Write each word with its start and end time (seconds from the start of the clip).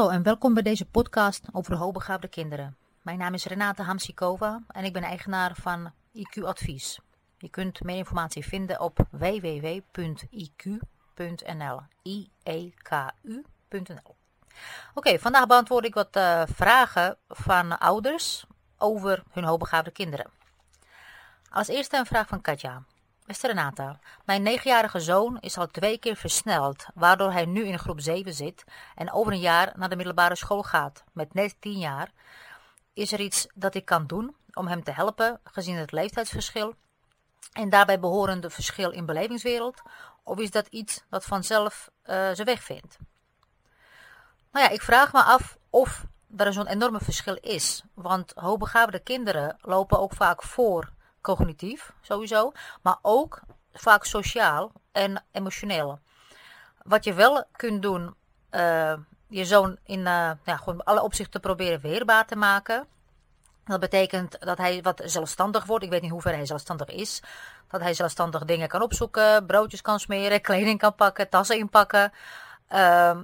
Hallo 0.00 0.14
en 0.14 0.22
welkom 0.22 0.54
bij 0.54 0.62
deze 0.62 0.86
podcast 0.86 1.44
over 1.52 1.76
hoogbegaafde 1.76 2.28
kinderen. 2.28 2.76
Mijn 3.02 3.18
naam 3.18 3.34
is 3.34 3.44
Renate 3.44 3.82
Hamsikova 3.82 4.62
en 4.68 4.84
ik 4.84 4.92
ben 4.92 5.02
eigenaar 5.02 5.54
van 5.54 5.92
IQ 6.14 6.42
Advies. 6.44 7.00
Je 7.38 7.48
kunt 7.48 7.82
meer 7.82 7.96
informatie 7.96 8.44
vinden 8.44 8.80
op 8.80 9.06
www.iq.nl. 9.10 9.80
I-E-K-U.nl. 12.02 12.96
Oké, 14.94 15.18
vandaag 15.18 15.46
beantwoord 15.46 15.84
ik 15.84 15.94
wat 15.94 16.16
uh, 16.16 16.42
vragen 16.46 17.16
van 17.28 17.78
ouders 17.78 18.44
over 18.78 19.22
hun 19.30 19.44
hoogbegaafde 19.44 19.90
kinderen. 19.90 20.30
Als 21.50 21.68
eerste 21.68 21.96
een 21.96 22.06
vraag 22.06 22.28
van 22.28 22.40
Katja. 22.40 22.82
Beste 23.30 23.46
Renata, 23.46 23.98
mijn 24.24 24.42
negenjarige 24.42 25.00
zoon 25.00 25.38
is 25.40 25.58
al 25.58 25.66
twee 25.66 25.98
keer 25.98 26.16
versneld, 26.16 26.86
waardoor 26.94 27.32
hij 27.32 27.44
nu 27.44 27.64
in 27.64 27.78
groep 27.78 28.00
7 28.00 28.34
zit 28.34 28.64
en 28.94 29.12
over 29.12 29.32
een 29.32 29.40
jaar 29.40 29.72
naar 29.76 29.88
de 29.88 29.96
middelbare 29.96 30.36
school 30.36 30.62
gaat, 30.62 31.04
met 31.12 31.34
net 31.34 31.56
10 31.60 31.78
jaar. 31.78 32.10
Is 32.92 33.12
er 33.12 33.20
iets 33.20 33.46
dat 33.54 33.74
ik 33.74 33.84
kan 33.84 34.06
doen 34.06 34.36
om 34.52 34.66
hem 34.66 34.82
te 34.82 34.90
helpen, 34.90 35.40
gezien 35.44 35.76
het 35.76 35.92
leeftijdsverschil 35.92 36.74
en 37.52 37.68
daarbij 37.68 38.00
behorende 38.00 38.50
verschil 38.50 38.90
in 38.90 39.06
belevingswereld, 39.06 39.82
of 40.22 40.38
is 40.38 40.50
dat 40.50 40.66
iets 40.66 41.02
dat 41.10 41.24
vanzelf 41.24 41.90
uh, 41.90 42.14
zijn 42.14 42.44
weg 42.44 42.62
vindt? 42.62 42.98
Nou 44.52 44.64
ja, 44.64 44.70
ik 44.70 44.82
vraag 44.82 45.12
me 45.12 45.22
af 45.22 45.56
of 45.68 46.04
er 46.36 46.52
zo'n 46.52 46.66
enorme 46.66 47.00
verschil 47.00 47.38
is, 47.40 47.82
want 47.94 48.32
hoogbegaafde 48.34 48.98
kinderen 48.98 49.56
lopen 49.60 49.98
ook 49.98 50.14
vaak 50.14 50.42
voor 50.42 50.92
cognitief 51.20 51.92
sowieso, 52.00 52.52
maar 52.82 52.98
ook 53.02 53.40
vaak 53.72 54.04
sociaal 54.04 54.72
en 54.92 55.24
emotioneel. 55.32 55.98
Wat 56.82 57.04
je 57.04 57.12
wel 57.12 57.44
kunt 57.56 57.82
doen, 57.82 58.14
uh, 58.50 58.92
je 59.28 59.44
zoon 59.44 59.76
in 59.84 60.00
ja, 60.00 60.38
gewoon 60.44 60.84
alle 60.84 61.02
opzichten 61.02 61.40
proberen 61.40 61.80
weerbaar 61.80 62.26
te 62.26 62.36
maken. 62.36 62.86
Dat 63.64 63.80
betekent 63.80 64.40
dat 64.40 64.58
hij 64.58 64.82
wat 64.82 65.02
zelfstandig 65.04 65.64
wordt. 65.64 65.84
Ik 65.84 65.90
weet 65.90 66.02
niet 66.02 66.10
hoe 66.10 66.20
ver 66.20 66.34
hij 66.34 66.46
zelfstandig 66.46 66.88
is. 66.88 67.22
Dat 67.68 67.80
hij 67.80 67.94
zelfstandig 67.94 68.44
dingen 68.44 68.68
kan 68.68 68.82
opzoeken, 68.82 69.46
broodjes 69.46 69.82
kan 69.82 70.00
smeren, 70.00 70.40
kleding 70.50 70.78
kan 70.78 70.94
pakken, 70.94 71.28
tassen 71.28 71.56
inpakken, 71.58 72.12
uh, 72.72 73.18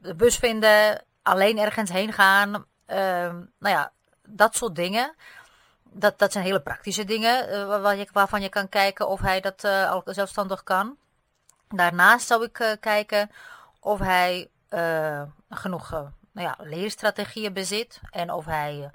de 0.00 0.14
bus 0.16 0.36
vinden, 0.36 1.04
alleen 1.22 1.58
ergens 1.58 1.90
heen 1.90 2.12
gaan. 2.12 2.66
Ehm, 2.86 3.36
nou 3.58 3.74
ja, 3.74 3.92
dat 4.28 4.54
soort 4.54 4.74
dingen 4.74 5.14
dat, 5.92 6.18
dat 6.18 6.32
zijn 6.32 6.44
hele 6.44 6.60
praktische 6.60 7.04
dingen 7.04 7.48
uh, 7.48 7.80
waar 7.82 7.96
je, 7.96 8.08
waarvan 8.12 8.42
je 8.42 8.48
kan 8.48 8.68
kijken 8.68 9.08
of 9.08 9.20
hij 9.20 9.40
dat 9.40 9.64
uh, 9.64 9.90
al 9.90 10.02
zelfstandig 10.04 10.62
kan. 10.62 10.96
Daarnaast 11.68 12.26
zou 12.26 12.44
ik 12.44 12.58
uh, 12.58 12.70
kijken 12.80 13.30
of 13.80 13.98
hij 13.98 14.50
genoeg 15.50 15.90
nou 15.90 16.46
ja, 16.48 16.56
leerstrategieën 16.58 17.52
bezit 17.52 18.00
en 18.10 18.32
of 18.32 18.44
hij 18.44 18.90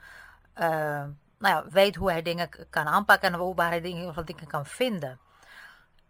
nou 1.39 1.55
ja, 1.55 1.63
weet 1.69 1.95
hoe 1.95 2.11
hij 2.11 2.21
dingen 2.21 2.49
kan 2.69 2.87
aanpakken 2.87 3.33
en 3.33 3.55
waar 3.55 3.69
hij 3.69 3.81
dingen, 3.81 4.25
kan 4.47 4.65
vinden. 4.65 5.19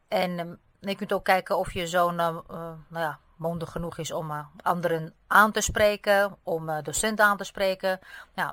En 0.08 0.40
um, 0.40 0.60
je 0.80 0.96
kunt 0.96 1.14
ook 1.14 1.24
kijken 1.24 1.58
of 1.58 1.74
je 1.74 1.88
zoon 1.88 2.16
nou 2.16 2.44
ja, 2.90 3.20
mondig 3.36 3.72
genoeg 3.72 3.98
is 3.98 4.12
om 4.12 4.50
anderen 4.64 5.14
aan 5.28 5.52
te 5.52 5.62
spreken, 5.62 6.38
om 6.44 6.82
docenten 6.84 7.26
aan 7.26 7.38
te 7.38 7.44
spreken. 7.44 8.00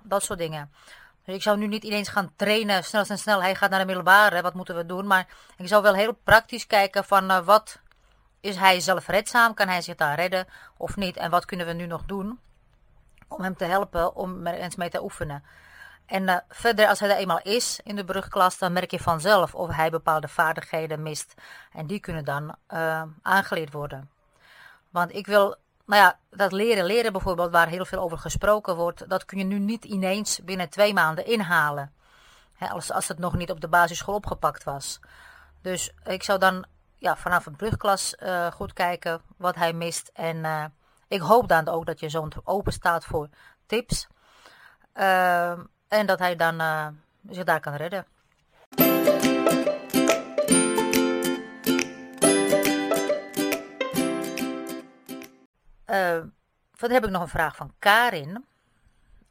Dat 0.03 0.23
soort 0.23 0.39
dingen. 0.39 0.71
Dus 1.25 1.35
ik 1.35 1.43
zou 1.43 1.59
nu 1.59 1.67
niet 1.67 1.85
ineens 1.85 2.09
gaan 2.09 2.33
trainen, 2.37 2.85
snel 2.85 3.05
en 3.09 3.19
snel, 3.19 3.43
hij 3.43 3.55
gaat 3.55 3.71
naar 3.71 3.79
de 3.79 3.87
middelbare, 3.87 4.43
wat 4.43 4.55
moeten 4.55 4.77
we 4.77 4.87
doen? 4.87 5.07
Maar 5.07 5.27
ik 5.57 5.69
zou 5.69 5.83
wel 5.83 5.95
heel 5.95 6.13
praktisch 6.25 6.67
kijken 6.67 7.05
van 7.05 7.31
uh, 7.31 7.45
wat 7.45 7.81
is 8.41 8.57
hij 8.57 8.81
zelfredzaam, 8.81 9.55
kan 9.55 9.69
hij 9.69 9.83
zich 9.83 9.95
daar 9.95 10.17
redden 10.17 10.47
of 10.77 10.97
niet? 10.97 11.17
En 11.17 11.31
wat 11.31 11.45
kunnen 11.45 11.67
we 11.67 11.73
nu 11.73 11.87
nog 11.87 12.05
doen 12.05 12.39
om 13.29 13.43
hem 13.43 13.57
te 13.57 13.65
helpen 13.65 14.15
om 14.15 14.47
er 14.47 14.55
eens 14.55 14.77
mee 14.77 14.91
te 14.91 15.03
oefenen? 15.03 15.45
En 16.07 16.23
uh, 16.23 16.37
verder, 16.49 16.89
als 16.89 17.01
hij 17.01 17.11
er 17.11 17.17
eenmaal 17.17 17.41
is 17.43 17.81
in 17.85 17.97
de 17.97 18.05
brugklas, 18.05 18.59
dan 18.59 18.73
merk 18.73 18.91
je 18.91 19.01
vanzelf 19.01 19.55
of 19.55 19.71
hij 19.71 19.91
bepaalde 19.91 20.29
vaardigheden 20.29 21.03
mist. 21.03 21.35
En 21.73 21.87
die 21.87 22.01
kunnen 22.01 22.25
dan 22.25 22.57
uh, 22.75 23.03
aangeleerd 23.23 23.73
worden. 23.73 24.11
Want 24.91 25.15
ik 25.15 25.27
wil 25.27 25.57
nou 25.87 26.03
ja, 26.03 26.19
dat 26.31 26.53
leren, 26.53 26.85
leren 26.85 27.13
bijvoorbeeld, 27.13 27.51
waar 27.51 27.69
heel 27.69 27.85
veel 27.85 27.99
over 27.99 28.19
gesproken 28.19 28.77
wordt, 28.77 29.09
dat 29.09 29.25
kun 29.25 29.39
je 29.39 29.45
nu 29.45 29.59
niet 29.59 29.85
ineens 29.85 30.41
binnen 30.45 30.69
twee 30.69 30.95
maanden 30.95 31.27
inhalen. 31.27 31.93
als, 32.59 32.93
als 32.93 33.09
het 33.09 33.19
nog 33.19 33.35
niet 33.35 33.51
op 33.51 33.61
de 33.61 33.69
basisschool 33.69 34.15
opgepakt 34.15 34.65
was. 34.65 35.01
Dus 35.63 35.93
ik 36.05 36.23
zou 36.23 36.39
dan 36.39 36.65
ja, 36.97 37.17
vanaf 37.17 37.47
een 37.47 37.57
brugklas 37.57 38.15
uh, 38.23 38.47
goed 38.47 38.73
kijken 38.73 39.21
wat 39.37 39.55
hij 39.55 39.73
mist. 39.73 40.11
En 40.15 40.37
uh, 40.37 40.65
ik 41.09 41.21
hoop 41.21 41.49
dan 41.49 41.69
ook 41.69 41.87
dat 41.87 42.01
je 42.01 42.09
zo'n 42.09 42.33
open 42.45 42.73
staat 42.73 43.05
voor 43.05 43.29
tips. 43.67 44.07
Uh, 44.95 45.51
en 45.89 46.07
dat 46.07 46.19
hij 46.19 46.37
dan 46.37 46.63
zich 47.29 47.45
daar 47.45 47.61
kan 47.61 47.75
redden. 47.75 48.07
Verder 55.85 56.97
heb 56.97 57.05
ik 57.05 57.11
nog 57.11 57.23
een 57.23 57.29
vraag 57.29 57.57
van 57.57 57.75
Karin 57.79 58.45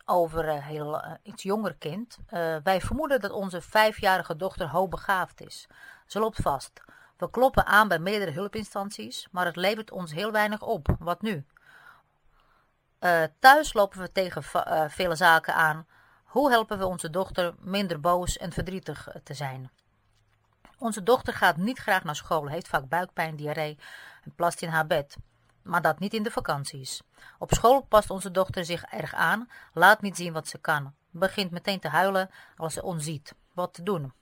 over 0.05 0.47
een 0.47 0.61
heel 0.61 1.05
uh, 1.05 1.11
iets 1.23 1.43
jonger 1.43 1.75
kind. 1.75 2.17
Wij 2.63 2.81
vermoeden 2.81 3.21
dat 3.21 3.31
onze 3.31 3.61
vijfjarige 3.61 4.35
dochter 4.35 4.67
hoogbegaafd 4.67 5.41
is. 5.41 5.67
Ze 6.05 6.19
loopt 6.19 6.41
vast. 6.41 6.81
We 7.17 7.29
kloppen 7.29 7.65
aan 7.65 7.87
bij 7.87 7.99
meerdere 7.99 8.31
hulpinstanties, 8.31 9.27
maar 9.31 9.45
het 9.45 9.55
levert 9.55 9.91
ons 9.91 10.11
heel 10.11 10.31
weinig 10.31 10.61
op. 10.61 10.95
Wat 10.99 11.21
nu? 11.21 11.45
thuis 13.39 13.73
lopen 13.73 13.99
we 13.99 14.11
tegen 14.11 14.43
vele 14.91 15.15
zaken 15.15 15.55
aan. 15.55 15.87
Hoe 16.23 16.49
helpen 16.49 16.77
we 16.77 16.85
onze 16.85 17.09
dochter 17.09 17.53
minder 17.59 17.99
boos 17.99 18.37
en 18.37 18.51
verdrietig 18.51 19.07
te 19.23 19.33
zijn? 19.33 19.71
Onze 20.77 21.03
dochter 21.03 21.33
gaat 21.33 21.57
niet 21.57 21.79
graag 21.79 22.03
naar 22.03 22.15
school, 22.15 22.47
heeft 22.47 22.67
vaak 22.67 22.87
buikpijn, 22.87 23.35
diarree 23.35 23.77
en 24.23 24.35
plast 24.35 24.61
in 24.61 24.69
haar 24.69 24.87
bed 24.87 25.17
maar 25.63 25.81
dat 25.81 25.99
niet 25.99 26.13
in 26.13 26.23
de 26.23 26.31
vakanties. 26.31 27.01
Op 27.39 27.53
school 27.53 27.81
past 27.81 28.09
onze 28.09 28.31
dochter 28.31 28.65
zich 28.65 28.83
erg 28.83 29.13
aan, 29.13 29.49
laat 29.73 30.01
niet 30.01 30.15
zien 30.15 30.33
wat 30.33 30.47
ze 30.47 30.57
kan, 30.57 30.93
begint 31.09 31.51
meteen 31.51 31.79
te 31.79 31.87
huilen 31.87 32.29
als 32.57 32.73
ze 32.73 32.83
ons 32.83 33.03
ziet. 33.03 33.33
Wat 33.53 33.73
te 33.73 33.83
doen? 33.83 34.13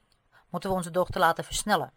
Moeten 0.50 0.69
we 0.69 0.75
onze 0.75 0.91
dochter 0.91 1.19
laten 1.19 1.44
versnellen? 1.44 1.91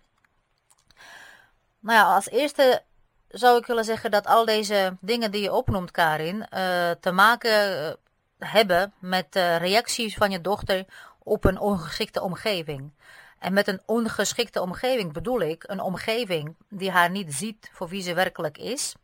Nou 1.80 1.98
ja, 1.98 2.14
als 2.14 2.28
eerste 2.28 2.82
zou 3.28 3.58
ik 3.58 3.66
willen 3.66 3.84
zeggen 3.84 4.10
dat 4.10 4.26
al 4.26 4.44
deze 4.44 4.96
dingen 5.00 5.30
die 5.30 5.42
je 5.42 5.52
opnoemt, 5.52 5.90
Karin, 5.90 6.36
uh, 6.36 6.90
te 6.90 7.12
maken 7.12 7.80
uh, 7.80 7.92
hebben 8.38 8.92
met 8.98 9.36
uh, 9.36 9.56
reacties 9.56 10.14
van 10.14 10.30
je 10.30 10.40
dochter 10.40 10.84
op 11.18 11.44
een 11.44 11.58
ongeschikte 11.58 12.22
omgeving. 12.22 12.92
En 13.38 13.52
met 13.52 13.68
een 13.68 13.82
ongeschikte 13.86 14.60
omgeving 14.60 15.12
bedoel 15.12 15.40
ik 15.40 15.64
een 15.66 15.80
omgeving 15.80 16.56
die 16.68 16.90
haar 16.90 17.10
niet 17.10 17.34
ziet 17.34 17.70
voor 17.72 17.88
wie 17.88 18.02
ze 18.02 18.14
werkelijk 18.14 18.58
is, 18.58 18.94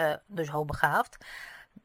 uh, 0.00 0.14
dus 0.26 0.48
hoogbegaafd, 0.48 1.16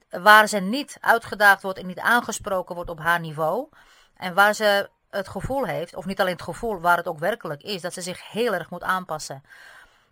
waar 0.10 0.48
ze 0.48 0.60
niet 0.60 0.98
uitgedaagd 1.00 1.62
wordt 1.62 1.80
en 1.80 1.86
niet 1.86 2.00
aangesproken 2.00 2.76
wordt 2.76 2.90
op 2.90 3.00
haar 3.00 3.20
niveau. 3.20 3.70
En 4.18 4.34
waar 4.34 4.54
ze 4.54 4.90
het 5.10 5.28
gevoel 5.28 5.66
heeft, 5.66 5.96
of 5.96 6.06
niet 6.06 6.20
alleen 6.20 6.34
het 6.34 6.42
gevoel, 6.42 6.80
waar 6.80 6.98
het 6.98 7.08
ook 7.08 7.20
werkelijk 7.20 7.62
is, 7.62 7.82
dat 7.82 7.94
ze 7.94 8.02
zich 8.02 8.32
heel 8.32 8.54
erg 8.54 8.70
moet 8.70 8.84
aanpassen. 8.84 9.44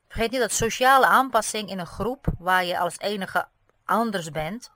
Vergeet 0.07 0.31
niet 0.31 0.39
dat 0.39 0.51
sociale 0.51 1.05
aanpassing 1.05 1.69
in 1.69 1.79
een 1.79 1.85
groep 1.85 2.27
waar 2.39 2.65
je 2.65 2.79
als 2.79 2.99
enige 2.99 3.47
anders 3.85 4.31
bent, 4.31 4.71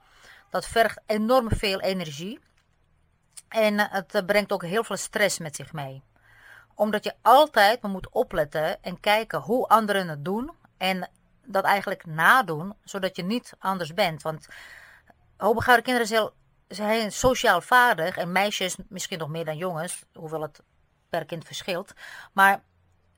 dat 0.49 0.65
vergt 0.65 1.01
enorm 1.05 1.49
veel 1.49 1.79
energie. 1.79 2.39
En 3.49 3.79
het 3.79 4.25
brengt 4.25 4.51
ook 4.51 4.63
heel 4.63 4.83
veel 4.83 4.97
stress 4.97 5.39
met 5.39 5.55
zich 5.55 5.73
mee. 5.73 6.03
Omdat 6.75 7.03
je 7.03 7.13
altijd 7.21 7.81
moet 7.81 8.09
opletten 8.09 8.83
en 8.83 8.99
kijken 8.99 9.39
hoe 9.39 9.67
anderen 9.67 10.07
het 10.07 10.25
doen. 10.25 10.51
En 10.77 11.09
dat 11.47 11.63
eigenlijk 11.63 12.05
nadoen, 12.05 12.73
zodat 12.83 13.15
je 13.15 13.23
niet 13.23 13.53
anders 13.59 13.93
bent. 13.93 14.21
Want 14.21 14.47
hoogbegaafde 15.37 15.81
kinderen 15.81 16.31
zijn 16.67 17.11
sociaal 17.11 17.61
vaardig 17.61 18.17
en 18.17 18.31
meisjes 18.31 18.75
misschien 18.89 19.19
nog 19.19 19.29
meer 19.29 19.45
dan 19.45 19.57
jongens, 19.57 20.03
hoewel 20.13 20.41
het 20.41 20.61
per 21.09 21.25
kind 21.25 21.45
verschilt. 21.45 21.93
Maar 22.33 22.61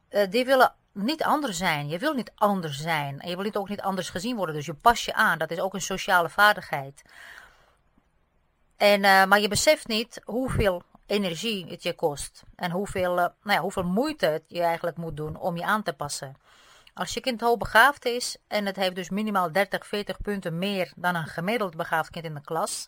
uh, 0.09 0.29
die 0.29 0.45
willen 0.45 0.73
niet 0.93 1.23
anders 1.23 1.57
zijn. 1.57 1.87
Je 1.87 1.97
wil 1.97 2.13
niet 2.13 2.31
anders 2.35 2.81
zijn. 2.81 3.19
En 3.19 3.29
je 3.29 3.35
wil 3.35 3.43
niet 3.43 3.57
ook 3.57 3.69
niet 3.69 3.81
anders 3.81 4.09
gezien 4.09 4.35
worden. 4.35 4.55
Dus 4.55 4.65
je 4.65 4.73
pas 4.73 5.05
je 5.05 5.13
aan. 5.13 5.37
Dat 5.37 5.51
is 5.51 5.59
ook 5.59 5.73
een 5.73 5.81
sociale 5.81 6.29
vaardigheid. 6.29 7.01
En, 8.77 9.03
uh, 9.03 9.25
maar 9.25 9.39
je 9.39 9.47
beseft 9.47 9.87
niet 9.87 10.21
hoeveel 10.23 10.83
energie 11.05 11.65
het 11.69 11.83
je 11.83 11.93
kost. 11.93 12.43
En 12.55 12.71
hoeveel, 12.71 13.11
uh, 13.11 13.15
nou 13.17 13.33
ja, 13.57 13.59
hoeveel 13.59 13.83
moeite 13.83 14.25
het 14.25 14.43
je 14.47 14.61
eigenlijk 14.61 14.97
moet 14.97 15.17
doen 15.17 15.37
om 15.37 15.57
je 15.57 15.63
aan 15.63 15.83
te 15.83 15.93
passen. 15.93 16.35
Als 16.93 17.13
je 17.13 17.19
kind 17.19 17.41
hoogbegaafd 17.41 18.05
is 18.05 18.37
en 18.47 18.65
het 18.65 18.75
heeft 18.75 18.95
dus 18.95 19.09
minimaal 19.09 19.51
30, 19.51 19.87
40 19.87 20.21
punten 20.21 20.57
meer 20.57 20.91
dan 20.95 21.15
een 21.15 21.27
gemiddeld 21.27 21.75
begaafd 21.75 22.09
kind 22.09 22.25
in 22.25 22.33
de 22.33 22.41
klas, 22.41 22.87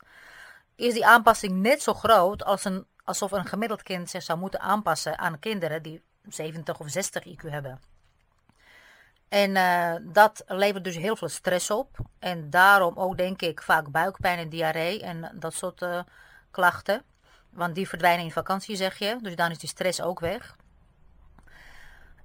is 0.76 0.94
die 0.94 1.06
aanpassing 1.06 1.54
net 1.54 1.82
zo 1.82 1.94
groot 1.94 2.44
als 2.44 2.66
een, 2.66 2.86
alsof 3.04 3.32
een 3.32 3.46
gemiddeld 3.46 3.84
kind 3.84 4.10
zich 4.10 4.24
zou 4.24 4.40
moeten 4.40 4.60
aanpassen 4.60 5.18
aan 5.18 5.40
kinderen 5.40 5.84
die 5.84 6.04
70 6.30 6.80
of 6.80 6.90
60 6.90 7.26
IQ 7.26 7.50
hebben. 7.50 7.80
En 9.32 9.56
uh, 9.56 10.14
dat 10.14 10.44
levert 10.48 10.84
dus 10.84 10.96
heel 10.96 11.16
veel 11.16 11.30
stress 11.30 11.72
op. 11.72 11.98
En 12.20 12.50
daarom 12.50 12.98
ook 12.98 13.18
denk 13.18 13.42
ik 13.42 13.62
vaak 13.62 13.92
buikpijn 13.92 14.38
en 14.38 14.50
diarree 14.50 15.02
en 15.02 15.32
dat 15.40 15.54
soort 15.54 15.82
uh, 15.82 16.00
klachten. 16.52 17.04
Want 17.50 17.76
die 17.76 17.88
verdwijnen 17.88 18.26
in 18.26 18.32
vakantie, 18.32 18.76
zeg 18.76 18.98
je. 18.98 19.18
Dus 19.22 19.36
dan 19.36 19.52
is 19.52 19.58
die 19.58 19.70
stress 19.70 20.02
ook 20.02 20.20
weg. 20.20 20.56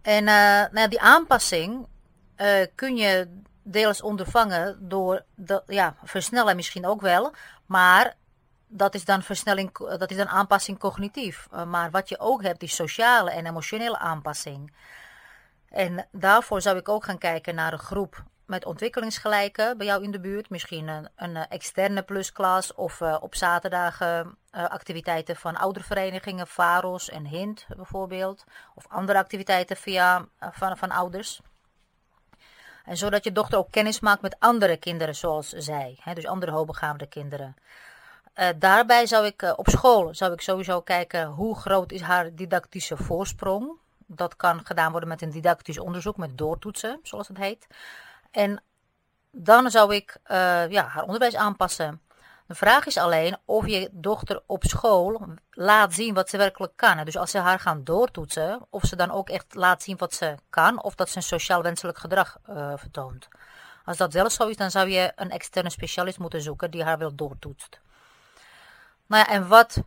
En 0.07 0.27
uh, 0.27 0.65
nou 0.71 0.89
die 0.89 1.01
aanpassing 1.01 1.87
kun 2.75 2.97
je 2.97 3.41
deels 3.63 4.03
ondervangen 4.03 4.89
door 4.89 5.25
ja, 5.67 5.97
versnellen 6.03 6.57
misschien 6.57 6.87
ook 6.87 7.01
wel. 7.01 7.35
Maar 7.67 8.15
dat 8.69 8.95
is 8.95 9.05
dan 9.05 9.23
versnelling, 9.23 9.79
dat 9.99 10.11
is 10.11 10.17
dan 10.17 10.29
aanpassing 10.29 10.79
cognitief. 10.79 11.49
maar 11.67 11.91
wat 11.91 12.09
je 12.09 12.19
ook 12.19 12.43
hebt, 12.43 12.63
is 12.63 12.75
sociale 12.75 13.31
en 13.31 13.47
emotionele 13.47 13.99
aanpassing. 13.99 14.73
En 15.69 16.07
daarvoor 16.13 16.61
zou 16.61 16.79
ik 16.79 16.89
ook 16.89 17.05
gaan 17.05 17.19
kijken 17.19 17.55
naar 17.55 17.73
een 17.73 17.79
groep 17.79 18.25
met 18.47 18.65
ontwikkelingsgelijken 18.65 19.79
bij 19.79 19.87
jou 19.87 20.03
in 20.03 20.11
de 20.11 20.21
buurt. 20.21 20.51
Misschien 20.51 20.89
een, 20.89 21.09
een 21.17 21.37
externe 21.37 22.03
plusklas 22.03 22.75
of 22.75 23.01
uh, 23.01 23.17
op 23.21 23.35
zaterdagen 23.35 24.37
uh, 24.53 24.65
activiteiten 24.65 25.37
van 25.37 25.57
ouderverenigingen, 25.57 26.47
VAROS 26.47 27.11
en 27.11 27.25
HINT 27.25 27.67
bijvoorbeeld. 27.77 28.45
Of 28.75 28.87
andere 28.89 29.19
activiteiten 29.19 29.77
via, 29.77 30.27
van, 30.39 30.77
van 30.77 30.91
ouders. 30.91 31.41
En 32.85 32.97
zodat 32.97 33.25
je 33.25 33.33
dochter 33.33 33.59
ook 33.59 33.71
kennis 33.71 34.01
maakt 34.01 34.23
met 34.23 34.37
andere 34.39 34.77
kinderen 34.77 35.15
zoals 35.15 35.49
zij. 35.49 35.99
Hè, 36.01 36.15
dus 36.15 36.27
andere 36.27 36.53
hoogbegaafde 36.53 37.07
kinderen. 37.07 37.57
daarbij 38.59 39.07
zou 39.07 39.27
ik 39.27 39.55
op 39.57 39.69
school 39.69 40.15
zou 40.15 40.33
ik 40.33 40.41
sowieso 40.41 40.81
kijken 40.81 41.27
hoe 41.27 41.57
groot 41.57 41.93
is 41.93 42.01
haar 42.01 42.35
didactische 42.35 42.97
voorsprong. 42.97 43.71
Dat 44.07 44.37
kan 44.37 44.61
gedaan 44.65 44.91
worden 44.91 45.09
met 45.09 45.23
een 45.23 45.31
didactisch 45.31 45.79
onderzoek, 45.79 46.17
met 46.17 46.39
doortoetsen, 46.39 47.01
zoals 47.03 47.29
het 47.29 47.37
heet. 47.37 47.67
En 48.37 48.63
dan 49.31 49.71
zou 49.71 49.95
ik 49.95 50.17
uh, 50.27 50.69
ja, 50.69 50.85
haar 50.85 51.03
onderwijs 51.03 51.37
aanpassen. 51.37 52.01
De 52.47 52.55
vraag 52.55 52.87
is 52.87 52.97
alleen 52.97 53.37
of 53.45 53.67
je 53.67 53.89
dochter 53.93 54.43
op 54.47 54.65
school 54.65 55.21
laat 55.51 55.95
zien 55.95 56.15
wat 56.15 56.31
ze 56.31 56.37
werkelijk 56.37 56.73
kan. 56.77 57.05
Dus 57.05 57.17
als 57.17 57.31
ze 57.31 57.39
haar 57.39 57.59
gaan 57.59 57.85
doortoetsen, 57.85 58.67
of 58.71 58.83
ze 58.85 58.97
dan 58.97 59.11
ook 59.11 59.29
echt 59.29 59.55
laat 59.55 59.83
zien 59.83 59.97
wat 59.97 60.15
ze 60.15 60.35
kan, 60.51 60.83
of 60.83 60.95
dat 60.95 61.09
ze 61.09 61.17
een 61.17 61.23
sociaal 61.23 61.63
wenselijk 61.63 61.99
gedrag 61.99 62.39
uh, 62.51 62.73
vertoont. 62.77 63.29
Als 63.85 63.97
dat 63.97 64.13
wel 64.13 64.31
zo 64.31 64.49
is, 64.49 64.57
dan 64.57 64.71
zou 64.71 64.89
je 64.89 65.13
een 65.15 65.31
externe 65.31 65.71
specialist 65.71 66.19
moeten 66.19 66.43
zoeken 66.43 66.71
die 66.71 66.85
haar 66.85 66.99
wel 66.99 67.15
doortoetst. 67.15 67.81
Nou 69.07 69.25
ja, 69.27 69.35
en 69.35 69.49
wat 69.49 69.83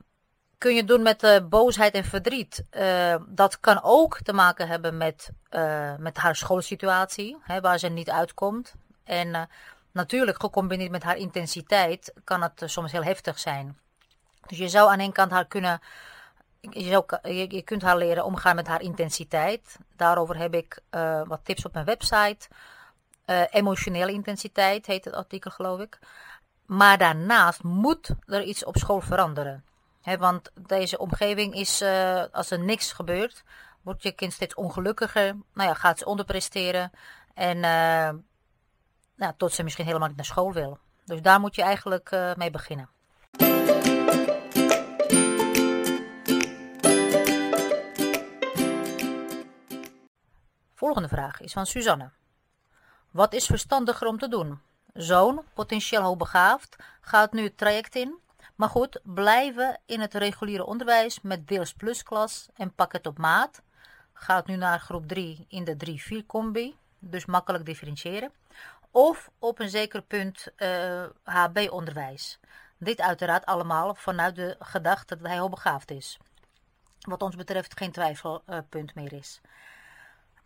kun 0.59 0.75
je 0.75 0.83
doen 0.83 1.01
met 1.01 1.23
uh, 1.23 1.37
boosheid 1.49 1.93
en 1.93 2.03
verdriet. 2.03 2.63
Uh, 2.71 3.15
dat 3.27 3.59
kan 3.59 3.79
ook 3.83 4.19
te 4.21 4.33
maken 4.33 4.67
hebben 4.67 4.97
met, 4.97 5.29
uh, 5.51 5.95
met 5.97 6.17
haar 6.17 6.35
schoolsituatie, 6.35 7.37
hè, 7.41 7.61
waar 7.61 7.79
ze 7.79 7.87
niet 7.87 8.09
uitkomt. 8.09 8.73
En 9.03 9.49
natuurlijk, 9.91 10.41
gecombineerd 10.41 10.91
met 10.91 11.03
haar 11.03 11.17
intensiteit, 11.17 12.13
kan 12.23 12.41
het 12.41 12.63
soms 12.65 12.91
heel 12.91 13.03
heftig 13.03 13.39
zijn. 13.39 13.77
Dus 14.47 14.57
je 14.57 14.69
zou 14.69 14.89
aan 14.89 14.99
een 14.99 15.11
kant 15.11 15.31
haar 15.31 15.45
kunnen. 15.47 15.81
Je, 16.59 16.83
zou, 16.83 17.05
je, 17.21 17.55
je 17.55 17.61
kunt 17.61 17.81
haar 17.81 17.97
leren 17.97 18.25
omgaan 18.25 18.55
met 18.55 18.67
haar 18.67 18.81
intensiteit. 18.81 19.77
Daarover 19.95 20.37
heb 20.37 20.53
ik 20.53 20.79
wat 21.27 21.39
tips 21.43 21.65
op 21.65 21.73
mijn 21.73 21.85
website. 21.85 22.47
emotionele 23.49 24.11
intensiteit 24.11 24.85
heet 24.85 25.05
het 25.05 25.13
artikel, 25.13 25.51
geloof 25.51 25.79
ik. 25.79 25.99
Maar 26.65 26.97
daarnaast 26.97 27.63
moet 27.63 28.09
er 28.25 28.43
iets 28.43 28.65
op 28.65 28.77
school 28.77 29.01
veranderen 29.01 29.63
want 30.03 30.51
deze 30.67 30.97
omgeving 30.97 31.53
is, 31.53 31.81
uh, 31.81 32.23
als 32.31 32.51
er 32.51 32.59
niks 32.59 32.91
gebeurt, 32.91 33.43
wordt 33.81 34.03
je 34.03 34.11
kind 34.11 34.33
steeds 34.33 34.55
ongelukkiger. 34.55 35.35
Nou 35.53 35.69
ja, 35.69 35.73
gaat 35.73 35.97
ze 35.97 36.05
onderpresteren. 36.05 36.91
En 37.33 37.55
uh, 37.55 38.09
nou, 39.15 39.33
tot 39.37 39.53
ze 39.53 39.63
misschien 39.63 39.85
helemaal 39.85 40.07
niet 40.07 40.17
naar 40.17 40.25
school 40.25 40.53
wil. 40.53 40.79
Dus 41.05 41.21
daar 41.21 41.39
moet 41.39 41.55
je 41.55 41.61
eigenlijk 41.61 42.11
uh, 42.11 42.35
mee 42.35 42.51
beginnen. 42.51 42.89
Volgende 50.73 51.07
vraag 51.07 51.41
is 51.41 51.53
van 51.53 51.65
Suzanne. 51.65 52.11
Wat 53.11 53.33
is 53.33 53.45
verstandiger 53.45 54.07
om 54.07 54.17
te 54.17 54.27
doen? 54.27 54.61
Zoon, 54.93 55.43
potentieel 55.53 56.01
hoogbegaafd, 56.01 56.75
gaat 57.01 57.31
nu 57.31 57.43
het 57.43 57.57
traject 57.57 57.95
in 57.95 58.19
maar 58.59 58.69
goed, 58.69 58.99
blijven 59.03 59.79
in 59.85 59.99
het 59.99 60.13
reguliere 60.13 60.65
onderwijs 60.65 61.21
met 61.21 61.47
deels 61.47 61.73
plusklas 61.73 62.47
en 62.55 62.73
pakket 62.73 63.07
op 63.07 63.17
maat. 63.17 63.61
Gaat 64.13 64.47
nu 64.47 64.55
naar 64.55 64.79
groep 64.79 65.07
3 65.07 65.45
in 65.47 65.63
de 65.63 65.75
3-4 66.23 66.25
combi, 66.25 66.77
dus 66.99 67.25
makkelijk 67.25 67.65
differentiëren. 67.65 68.31
Of 68.91 69.29
op 69.39 69.59
een 69.59 69.69
zeker 69.69 70.01
punt 70.01 70.47
uh, 70.57 71.03
eh, 71.03 71.09
HB-onderwijs. 71.23 72.39
Dit 72.77 73.01
uiteraard 73.01 73.45
allemaal 73.45 73.95
vanuit 73.95 74.35
de 74.35 74.55
gedachte 74.59 75.17
dat 75.17 75.27
hij 75.27 75.37
hoogbegaafd 75.37 75.91
is. 75.91 76.17
Wat 76.99 77.21
ons 77.21 77.35
betreft 77.35 77.77
geen 77.77 77.91
twijfelpunt 77.91 78.95
meer 78.95 79.13
is. 79.13 79.41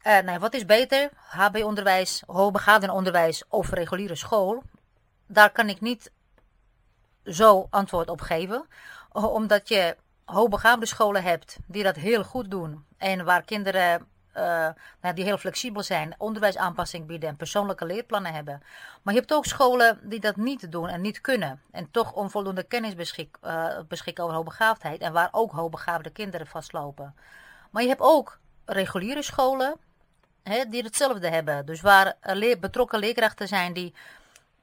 Uh, 0.04 0.38
wat 0.38 0.54
is 0.54 0.66
beter? 0.66 1.10
HB-onderwijs, 1.16 2.24
onderwijs 2.26 3.44
of 3.48 3.70
reguliere 3.70 4.16
school? 4.16 4.64
Daar 5.28 5.52
kan 5.52 5.70
ik 5.70 5.82
niet 5.82 6.12
zo 7.26 7.68
antwoord 7.70 8.10
op 8.10 8.22
geven. 8.22 8.66
Omdat 9.12 9.68
je 9.68 9.96
hoogbegaafde 10.26 10.86
scholen 10.86 11.24
hebt 11.24 11.58
die 11.68 11.84
dat 11.84 11.96
heel 11.96 12.24
goed 12.24 12.52
doen. 12.52 12.86
En 12.98 13.26
waar 13.26 13.44
kinderen 13.44 14.08
uh, 14.38 14.70
nou, 15.02 15.16
die 15.16 15.24
heel 15.24 15.38
flexibel 15.38 15.84
zijn, 15.84 16.16
onderwijsaanpassing 16.18 17.06
bieden 17.06 17.30
en 17.30 17.36
persoonlijke 17.36 17.86
leerplannen 17.86 18.34
hebben. 18.34 18.62
Maar 19.02 19.14
je 19.14 19.20
hebt 19.20 19.34
ook 19.34 19.46
scholen 19.46 20.00
die 20.04 20.20
dat 20.20 20.36
niet 20.36 20.72
doen 20.72 20.88
en 20.88 21.02
niet 21.02 21.22
kunnen. 21.22 21.62
En 21.72 21.92
toch 21.92 22.14
onvoldoende 22.14 22.64
kennis 22.64 22.96
beschik, 22.96 23.38
uh, 23.44 23.68
beschikken 23.88 24.24
over 24.24 24.36
hoogbegaafdheid. 24.36 25.02
En 25.02 25.14
waar 25.14 25.30
ook 25.32 25.52
hoogbegaafde 25.52 26.10
kinderen 26.10 26.48
vastlopen. 26.48 27.16
Maar 27.72 27.82
je 27.82 27.88
hebt 27.88 28.02
ook 28.02 28.40
reguliere 28.66 29.24
scholen 29.24 29.76
hè, 30.44 30.66
die 30.70 30.84
hetzelfde 30.84 31.30
hebben. 31.30 31.66
Dus 31.66 31.82
waar 31.82 32.16
betrokken 32.60 33.00
leerkrachten 33.00 33.48
zijn 33.48 33.74
die, 33.74 33.94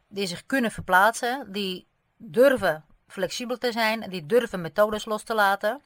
die 0.08 0.26
zich 0.26 0.46
kunnen 0.46 0.70
verplaatsen. 0.70 1.52
Die 1.52 1.86
durven 2.22 2.84
flexibel 3.06 3.58
te 3.58 3.72
zijn, 3.72 4.11
die 4.11 4.26
durven 4.26 4.61
methodes 4.61 5.05
los 5.05 5.22
te 5.22 5.34
laten. 5.34 5.81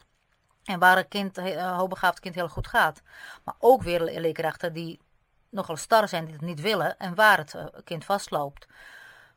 En 0.64 0.78
waar 0.78 0.98
een 0.98 1.08
kind, 1.08 1.36
een 1.36 1.46
eh, 1.46 1.76
hoogbegaafd 1.76 2.20
kind 2.20 2.34
heel 2.34 2.48
goed 2.48 2.66
gaat. 2.66 3.02
Maar 3.44 3.54
ook 3.58 3.82
weer 3.82 4.00
leerkrachten 4.00 4.72
die 4.72 5.00
nogal 5.48 5.76
star 5.76 6.08
zijn, 6.08 6.24
die 6.24 6.34
het 6.34 6.42
niet 6.42 6.60
willen 6.60 6.98
en 6.98 7.14
waar 7.14 7.38
het 7.38 7.54
eh, 7.54 7.64
kind 7.84 8.04
vastloopt. 8.04 8.66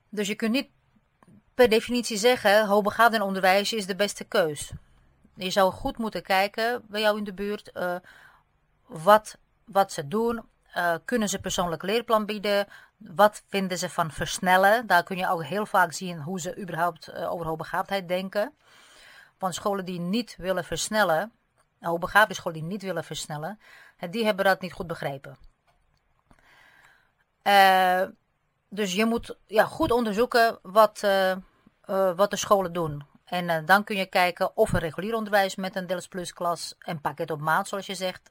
Dus 0.09 0.27
je 0.27 0.35
kunt 0.35 0.51
niet 0.51 0.69
per 1.53 1.69
definitie 1.69 2.17
zeggen, 2.17 2.65
hoogbegaafd 2.65 3.13
in 3.13 3.21
onderwijs 3.21 3.73
is 3.73 3.85
de 3.85 3.95
beste 3.95 4.23
keus. 4.23 4.71
Je 5.35 5.49
zou 5.49 5.71
goed 5.71 5.97
moeten 5.97 6.23
kijken 6.23 6.85
bij 6.87 7.01
jou 7.01 7.17
in 7.17 7.23
de 7.23 7.33
buurt 7.33 7.71
uh, 7.73 7.95
wat, 8.85 9.37
wat 9.65 9.91
ze 9.91 10.07
doen, 10.07 10.45
kunnen 11.05 11.29
ze 11.29 11.39
persoonlijk 11.39 11.83
leerplan 11.83 12.25
bieden? 12.25 12.67
Wat 12.97 13.43
vinden 13.47 13.77
ze 13.77 13.89
van 13.89 14.11
versnellen? 14.11 14.87
Daar 14.87 15.03
kun 15.03 15.17
je 15.17 15.29
ook 15.29 15.43
heel 15.43 15.65
vaak 15.65 15.91
zien 15.93 16.21
hoe 16.21 16.39
ze 16.39 16.57
überhaupt 16.57 17.09
uh, 17.09 17.31
over 17.31 17.45
hoogbegaafdheid 17.45 18.07
denken. 18.07 18.53
Want 19.37 19.55
scholen 19.55 19.85
die 19.85 19.99
niet 19.99 20.35
willen 20.37 20.63
versnellen, 20.63 21.31
hoogbegaafde 21.79 22.33
scholen 22.33 22.59
die 22.59 22.67
niet 22.67 22.81
willen 22.81 23.03
versnellen, 23.03 23.59
die 24.09 24.25
hebben 24.25 24.45
dat 24.45 24.61
niet 24.61 24.73
goed 24.73 24.87
begrepen. 24.87 25.37
Dus 28.69 28.93
je 28.93 29.05
moet 29.05 29.37
ja, 29.45 29.65
goed 29.65 29.91
onderzoeken 29.91 30.59
wat, 30.61 31.07
wat 32.15 32.29
de 32.29 32.35
scholen 32.35 32.73
doen. 32.73 33.05
En 33.25 33.65
dan 33.65 33.83
kun 33.83 33.95
je 33.95 34.05
kijken 34.05 34.57
of 34.57 34.73
een 34.73 34.79
regulier 34.79 35.15
onderwijs 35.15 35.55
met 35.55 35.75
een 35.75 35.87
deels 35.87 36.07
plus 36.07 36.33
klas 36.33 36.75
en 36.79 37.01
pakket 37.01 37.31
op 37.31 37.39
maat, 37.39 37.67
zoals 37.67 37.85
je 37.85 37.95
zegt, 37.95 38.29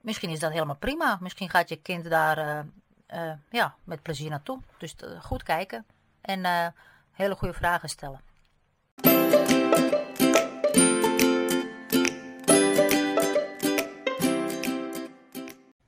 misschien 0.00 0.30
is 0.30 0.40
dat 0.40 0.52
helemaal 0.52 0.76
prima. 0.76 1.18
Misschien 1.20 1.50
gaat 1.50 1.68
je 1.68 1.76
kind 1.76 2.10
daar 2.10 2.66
uh, 3.14 3.32
ja, 3.50 3.74
met 3.84 4.02
plezier 4.02 4.30
naartoe. 4.30 4.60
Dus 4.78 4.94
uh, 5.04 5.22
goed 5.22 5.42
kijken 5.42 5.86
en 6.20 6.74
hele 7.12 7.34
goede 7.34 7.54
vragen 7.54 7.88
stellen. 7.88 8.20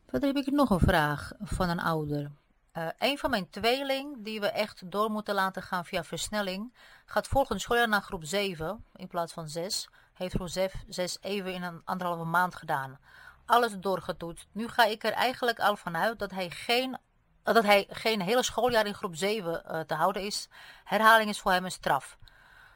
Verder 0.06 0.34
heb 0.34 0.36
ik 0.36 0.50
nog 0.50 0.70
een 0.70 0.80
vraag 0.80 1.32
van 1.40 1.68
een 1.68 1.80
ouder. 1.80 2.30
Uh, 2.78 2.88
een 2.98 3.18
van 3.18 3.30
mijn 3.30 3.50
tweeling, 3.50 4.24
die 4.24 4.40
we 4.40 4.50
echt 4.50 4.90
door 4.90 5.10
moeten 5.10 5.34
laten 5.34 5.62
gaan 5.62 5.84
via 5.84 6.04
versnelling, 6.04 6.74
gaat 7.06 7.26
volgend 7.26 7.60
schooljaar 7.60 7.88
naar 7.88 8.02
groep 8.02 8.24
7 8.24 8.84
in 8.96 9.08
plaats 9.08 9.32
van 9.32 9.48
6. 9.48 9.88
Heeft 10.12 10.34
groep 10.34 10.48
6 10.88 11.18
even 11.20 11.54
in 11.54 11.62
een 11.62 11.82
anderhalve 11.84 12.24
maand 12.24 12.54
gedaan 12.54 12.98
alles 13.46 13.78
doorgetoetst. 13.78 14.46
Nu 14.52 14.68
ga 14.68 14.84
ik 14.84 15.04
er 15.04 15.12
eigenlijk 15.12 15.58
al 15.58 15.76
vanuit 15.76 16.18
dat 16.18 16.30
hij 16.30 16.50
geen, 16.50 16.98
dat 17.42 17.64
hij 17.64 17.86
geen 17.90 18.20
hele 18.20 18.42
schooljaar 18.42 18.86
in 18.86 18.94
groep 18.94 19.16
7 19.16 19.52
uh, 19.52 19.80
eh, 19.80 19.86
te 19.86 19.94
houden 19.94 20.22
is. 20.22 20.48
Herhaling 20.84 21.30
is 21.30 21.40
voor 21.40 21.52
hem 21.52 21.64
een 21.64 21.70
straf. 21.70 22.18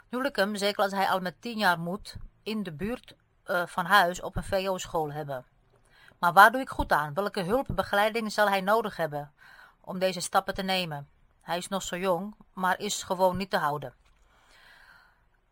Nu 0.08 0.18
wil 0.18 0.26
ik 0.26 0.37
hem, 0.37 0.56
zeker 0.56 0.82
als 0.82 0.92
hij 0.92 1.08
al 1.08 1.20
met 1.20 1.40
10 1.40 1.58
jaar 1.58 1.78
moet, 1.78 2.16
in 2.42 2.62
de 2.62 2.73
buurt 2.73 3.14
uh, 3.46 3.66
van 3.66 3.85
huis 3.85 4.20
op 4.20 4.37
een 4.37 4.44
VO-school 4.44 5.12
hebben. 5.12 5.44
Maar 6.18 6.32
waar 6.32 6.52
doe 6.52 6.61
ik 6.61 6.68
goed 6.68 6.92
aan? 6.92 7.14
Welke 7.14 7.42
hulp 7.42 7.68
en 7.68 7.75
begeleiding 7.75 8.32
zal 8.32 8.49
hij 8.49 8.61
nodig 8.61 8.96
hebben 8.96 9.32
om 9.80 9.99
deze 9.99 10.20
stappen 10.20 10.54
te 10.54 10.62
nemen? 10.62 11.08
Hij 11.40 11.56
is 11.56 11.68
nog 11.68 11.82
zo 11.82 11.96
jong, 11.96 12.35
maar 12.52 12.78
is 12.80 13.02
gewoon 13.02 13.37
niet 13.37 13.50
te 13.50 13.56
houden. 13.56 13.94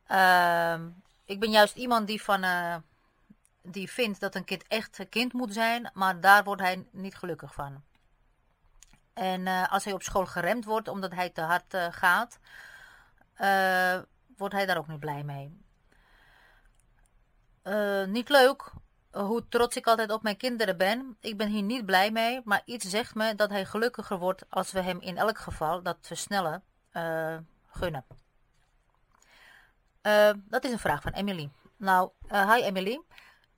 Ehm, 0.06 0.88
ik 1.24 1.40
ben 1.40 1.50
juist 1.50 1.76
iemand 1.76 2.06
die, 2.06 2.22
van, 2.22 2.44
uh, 2.44 2.76
die 3.62 3.90
vindt 3.90 4.20
dat 4.20 4.34
een 4.34 4.44
kind 4.44 4.66
echt 4.68 4.98
een 4.98 5.08
kind 5.08 5.32
moet 5.32 5.52
zijn, 5.52 5.90
maar 5.94 6.20
daar 6.20 6.44
wordt 6.44 6.62
hij 6.62 6.86
niet 6.90 7.14
gelukkig 7.14 7.54
van. 7.54 7.82
En 9.14 9.40
uh, 9.40 9.72
als 9.72 9.84
hij 9.84 9.92
op 9.92 10.02
school 10.02 10.26
geremd 10.26 10.64
wordt 10.64 10.88
omdat 10.88 11.12
hij 11.12 11.30
te 11.30 11.40
hard 11.40 11.74
uh, 11.74 11.86
gaat, 11.90 12.38
wordt 14.36 14.54
hij 14.54 14.66
daar 14.66 14.78
ook 14.78 14.88
niet 14.88 15.00
blij 15.00 15.22
mee. 15.22 15.62
niet 18.06 18.28
leuk 18.28 18.72
hoe 19.10 19.48
trots 19.48 19.76
ik 19.76 19.86
altijd 19.86 20.10
op 20.10 20.22
mijn 20.22 20.36
kinderen 20.36 20.76
ben. 20.76 21.16
Ik 21.20 21.36
ben 21.36 21.48
hier 21.48 21.62
niet 21.62 21.86
blij 21.86 22.10
mee, 22.10 22.40
maar 22.44 22.62
iets 22.64 22.88
zegt 22.88 23.14
me 23.14 23.34
dat 23.34 23.50
hij 23.50 23.64
gelukkiger 23.64 24.18
wordt 24.18 24.44
als 24.48 24.72
we 24.72 24.80
hem 24.80 25.00
in 25.00 25.16
elk 25.16 25.38
geval 25.38 25.82
dat 25.82 25.96
versnellen 26.00 26.62
gunnen. 27.66 28.04
Dat 30.34 30.64
is 30.64 30.72
een 30.72 30.78
vraag 30.78 31.02
van 31.02 31.12
Emily. 31.12 31.50
Nou, 31.76 32.10
hi 32.28 32.62
Emily. 32.62 33.00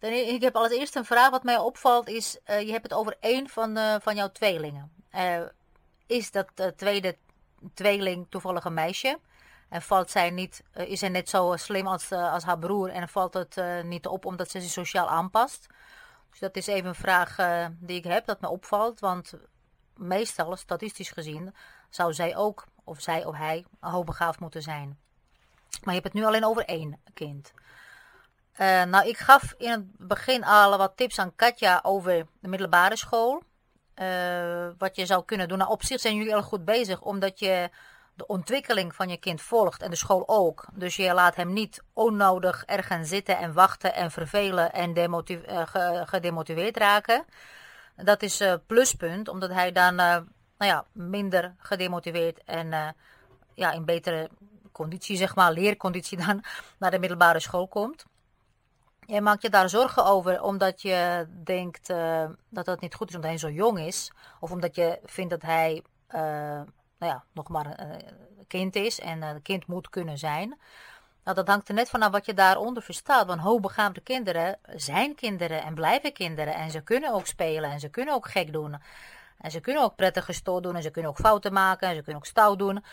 Ik 0.00 0.42
heb 0.42 0.56
als 0.56 0.70
eerste 0.70 0.98
een 0.98 1.04
vraag 1.04 1.30
wat 1.30 1.42
mij 1.42 1.58
opvalt 1.58 2.08
is, 2.08 2.38
je 2.44 2.70
hebt 2.70 2.82
het 2.82 2.94
over 2.94 3.16
één 3.20 3.48
van, 3.48 4.00
van 4.00 4.14
jouw 4.14 4.32
tweelingen. 4.32 4.95
Is 6.06 6.30
dat 6.30 6.48
tweede 6.76 7.16
tweeling 7.74 8.26
toevallig 8.30 8.64
een 8.64 8.74
meisje? 8.74 9.18
En 9.68 9.82
valt 9.82 10.10
zij 10.10 10.30
niet, 10.30 10.62
is 10.72 10.98
zij 10.98 11.08
net 11.08 11.28
zo 11.28 11.56
slim 11.56 11.86
als, 11.86 12.12
als 12.12 12.44
haar 12.44 12.58
broer 12.58 12.88
en 12.88 13.08
valt 13.08 13.34
het 13.34 13.60
niet 13.82 14.06
op 14.06 14.24
omdat 14.24 14.50
ze 14.50 14.60
zich 14.60 14.70
sociaal 14.70 15.08
aanpast? 15.08 15.66
Dus 16.30 16.38
dat 16.38 16.56
is 16.56 16.66
even 16.66 16.88
een 16.88 16.94
vraag 16.94 17.36
die 17.78 17.96
ik 17.96 18.04
heb, 18.04 18.26
dat 18.26 18.40
me 18.40 18.48
opvalt. 18.48 19.00
Want 19.00 19.34
meestal, 19.96 20.56
statistisch 20.56 21.10
gezien, 21.10 21.54
zou 21.90 22.12
zij 22.12 22.36
ook, 22.36 22.66
of 22.84 23.00
zij 23.00 23.24
of 23.24 23.36
hij, 23.36 23.64
hoogbegaafd 23.80 24.40
moeten 24.40 24.62
zijn. 24.62 24.98
Maar 25.84 25.94
je 25.94 26.00
hebt 26.00 26.12
het 26.12 26.22
nu 26.22 26.24
alleen 26.24 26.44
over 26.44 26.64
één 26.64 27.00
kind. 27.14 27.52
Uh, 28.60 28.82
nou, 28.82 29.08
ik 29.08 29.18
gaf 29.18 29.54
in 29.58 29.70
het 29.70 29.96
begin 29.96 30.44
al 30.44 30.78
wat 30.78 30.96
tips 30.96 31.18
aan 31.18 31.34
Katja 31.36 31.80
over 31.82 32.26
de 32.40 32.48
middelbare 32.48 32.96
school. 32.96 33.42
Uh, 34.02 34.68
wat 34.78 34.96
je 34.96 35.06
zou 35.06 35.24
kunnen 35.24 35.48
doen. 35.48 35.58
Nou, 35.58 35.70
op 35.70 35.84
zich 35.84 36.00
zijn 36.00 36.16
jullie 36.16 36.34
al 36.34 36.42
goed 36.42 36.64
bezig, 36.64 37.00
omdat 37.00 37.38
je 37.38 37.70
de 38.14 38.26
ontwikkeling 38.26 38.94
van 38.94 39.08
je 39.08 39.16
kind 39.16 39.42
volgt 39.42 39.82
en 39.82 39.90
de 39.90 39.96
school 39.96 40.22
ook. 40.26 40.64
Dus 40.72 40.96
je 40.96 41.14
laat 41.14 41.36
hem 41.36 41.52
niet 41.52 41.82
onnodig 41.92 42.64
ergens 42.64 43.08
zitten 43.08 43.38
en 43.38 43.52
wachten 43.52 43.94
en 43.94 44.10
vervelen 44.10 44.72
en 44.72 44.98
uh, 44.98 46.02
gedemotiveerd 46.04 46.76
raken. 46.76 47.24
Dat 47.96 48.22
is 48.22 48.40
uh, 48.40 48.54
pluspunt, 48.66 49.28
omdat 49.28 49.50
hij 49.50 49.72
dan 49.72 49.94
nou 49.94 50.26
ja, 50.58 50.84
minder 50.92 51.54
gedemotiveerd 51.58 52.44
en 52.44 52.94
ja, 53.54 53.72
in 53.72 53.84
betere 53.84 54.30
conditie, 54.72 55.16
zeg 55.16 55.34
maar, 55.34 55.52
leerconditie 55.52 56.26
dan 56.26 56.44
naar 56.78 56.90
de 56.90 56.98
middelbare 56.98 57.40
school 57.40 57.68
komt. 57.68 58.04
Jij 59.06 59.20
maakt 59.20 59.42
je 59.42 59.50
daar 59.50 59.68
zorgen 59.68 60.04
over 60.04 60.42
omdat 60.42 60.82
je 60.82 61.26
denkt 61.44 61.90
uh, 61.90 62.24
dat 62.48 62.64
dat 62.64 62.80
niet 62.80 62.94
goed 62.94 63.08
is 63.08 63.14
omdat 63.14 63.30
hij 63.30 63.38
zo 63.38 63.50
jong 63.50 63.78
is. 63.78 64.12
Of 64.40 64.50
omdat 64.50 64.74
je 64.74 64.98
vindt 65.04 65.30
dat 65.30 65.42
hij 65.42 65.82
uh, 66.14 66.20
nou 66.98 67.12
ja, 67.12 67.24
nog 67.32 67.48
maar 67.48 67.80
een 67.80 68.46
kind 68.46 68.76
is 68.76 69.00
en 69.00 69.22
een 69.22 69.42
kind 69.42 69.66
moet 69.66 69.88
kunnen 69.88 70.18
zijn. 70.18 70.58
Nou, 71.24 71.36
dat 71.36 71.48
hangt 71.48 71.68
er 71.68 71.74
net 71.74 71.88
vanaf 71.88 72.10
wat 72.10 72.26
je 72.26 72.34
daaronder 72.34 72.82
verstaat. 72.82 73.26
Want 73.26 73.40
hoogbegaafde 73.40 74.00
kinderen 74.00 74.58
zijn 74.76 75.14
kinderen 75.14 75.62
en 75.62 75.74
blijven 75.74 76.12
kinderen. 76.12 76.54
En 76.54 76.70
ze 76.70 76.80
kunnen 76.80 77.12
ook 77.12 77.26
spelen 77.26 77.70
en 77.70 77.80
ze 77.80 77.88
kunnen 77.88 78.14
ook 78.14 78.28
gek 78.28 78.52
doen. 78.52 78.76
En 79.38 79.50
ze 79.50 79.60
kunnen 79.60 79.82
ook 79.82 79.96
prettige 79.96 80.32
stoel 80.32 80.60
doen 80.60 80.76
en 80.76 80.82
ze 80.82 80.90
kunnen 80.90 81.10
ook 81.10 81.18
fouten 81.18 81.52
maken 81.52 81.88
en 81.88 81.94
ze 81.94 82.02
kunnen 82.02 82.20
ook 82.20 82.26
stout 82.26 82.58
doen. 82.58 82.84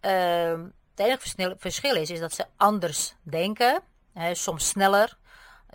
Uh, 0.00 0.64
het 0.94 1.06
enige 1.06 1.56
verschil 1.58 1.96
is, 1.96 2.10
is 2.10 2.20
dat 2.20 2.32
ze 2.32 2.46
anders 2.56 3.14
denken, 3.22 3.82
hè, 4.12 4.34
soms 4.34 4.68
sneller. 4.68 5.16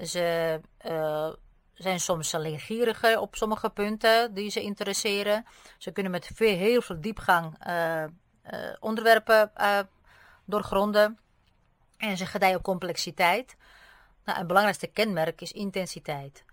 Ze 0.02 0.60
uh, 0.86 1.30
zijn 1.74 2.00
soms 2.00 2.32
leergieriger 2.32 3.20
op 3.20 3.36
sommige 3.36 3.70
punten 3.70 4.34
die 4.34 4.50
ze 4.50 4.62
interesseren. 4.62 5.46
Ze 5.78 5.92
kunnen 5.92 6.12
met 6.12 6.30
veel, 6.34 6.58
heel 6.58 6.82
veel 6.82 7.02
diepgang 7.02 7.68
uh, 7.68 8.04
uh, 8.04 8.10
onderwerpen 8.80 9.52
doorgronden. 10.46 11.20
En 11.98 12.18
ze 12.18 12.26
gedijen 12.26 12.58
op 12.58 12.64
complexiteit. 12.64 13.56
Nou, 14.26 14.38
het 14.38 14.48
belangrijkste 14.48 14.88
kenmerk 14.88 15.42
is 15.42 15.52
intensiteit. 15.52 16.46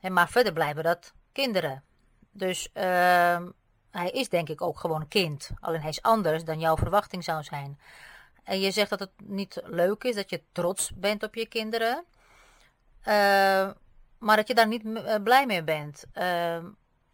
En 0.00 0.12
maar 0.12 0.28
verder 0.28 0.52
blijven 0.52 0.82
dat 0.82 1.12
kinderen. 1.32 1.84
Dus 2.30 2.72
ehm, 2.72 3.48
hij 3.90 4.10
is 4.10 4.28
denk 4.28 4.48
ik 4.48 4.62
ook 4.62 4.78
gewoon 4.78 5.00
een 5.00 5.08
kind. 5.08 5.50
Alleen 5.60 5.80
hij 5.80 5.90
is 5.90 6.02
anders 6.02 6.44
dan 6.44 6.58
jouw 6.58 6.76
verwachting 6.76 7.24
zou 7.24 7.42
zijn. 7.42 7.80
En 8.44 8.60
je 8.60 8.70
zegt 8.70 8.90
dat 8.90 9.00
het 9.00 9.10
niet 9.24 9.60
leuk 9.64 10.04
is, 10.04 10.14
dat 10.14 10.30
je 10.30 10.42
trots 10.52 10.92
bent 10.94 11.22
op 11.22 11.34
je 11.34 11.46
kinderen. 11.46 12.04
Uh, 13.00 13.70
maar 14.18 14.36
dat 14.36 14.48
je 14.48 14.54
daar 14.54 14.66
niet 14.66 14.84
eh, 14.84 15.22
blij 15.22 15.46
mee 15.46 15.64
bent. 15.64 16.04
Uh, 16.14 16.58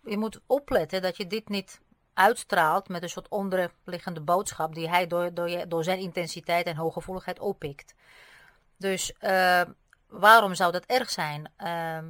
je 0.03 0.19
moet 0.19 0.41
opletten 0.47 1.03
dat 1.03 1.17
je 1.17 1.27
dit 1.27 1.49
niet 1.49 1.81
uitstraalt 2.15 2.89
met 2.89 3.03
een 3.03 3.09
soort 3.09 3.29
onderliggende 3.29 4.21
boodschap 4.21 4.75
die 4.75 4.89
hij 4.89 5.07
door, 5.07 5.35
door, 5.35 5.69
door 5.69 5.85
zijn 5.85 5.99
intensiteit 5.99 6.67
en 6.67 6.77
hooggevoeligheid 6.77 7.39
oppikt. 7.39 7.95
Dus 8.77 9.13
waarom 10.07 10.55
zou 10.55 10.73
dat 10.73 10.85
erg 10.85 11.11
zijn? 11.11 11.53
Ehm, 11.57 12.07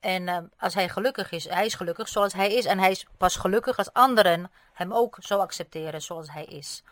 en 0.00 0.50
als 0.58 0.74
hij 0.74 0.88
gelukkig 0.88 1.30
is, 1.30 1.48
hij 1.48 1.66
is 1.66 1.74
gelukkig 1.74 2.08
zoals 2.08 2.32
hij 2.32 2.54
is. 2.54 2.64
En 2.64 2.78
hij 2.78 2.90
is 2.90 3.06
pas 3.16 3.36
gelukkig 3.36 3.78
als 3.78 3.92
anderen 3.92 4.50
hem 4.72 4.92
ook 4.92 5.16
zo 5.20 5.38
accepteren 5.38 6.02
zoals 6.02 6.32
hij 6.32 6.44
is. 6.44 6.82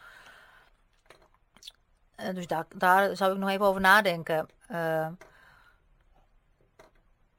Uh, 2.16 2.34
dus 2.34 2.46
daar, 2.46 2.64
daar 2.74 3.16
zou 3.16 3.32
ik 3.32 3.38
nog 3.38 3.48
even 3.48 3.66
over 3.66 3.80
nadenken. 3.80 4.48
Uh, 4.70 5.08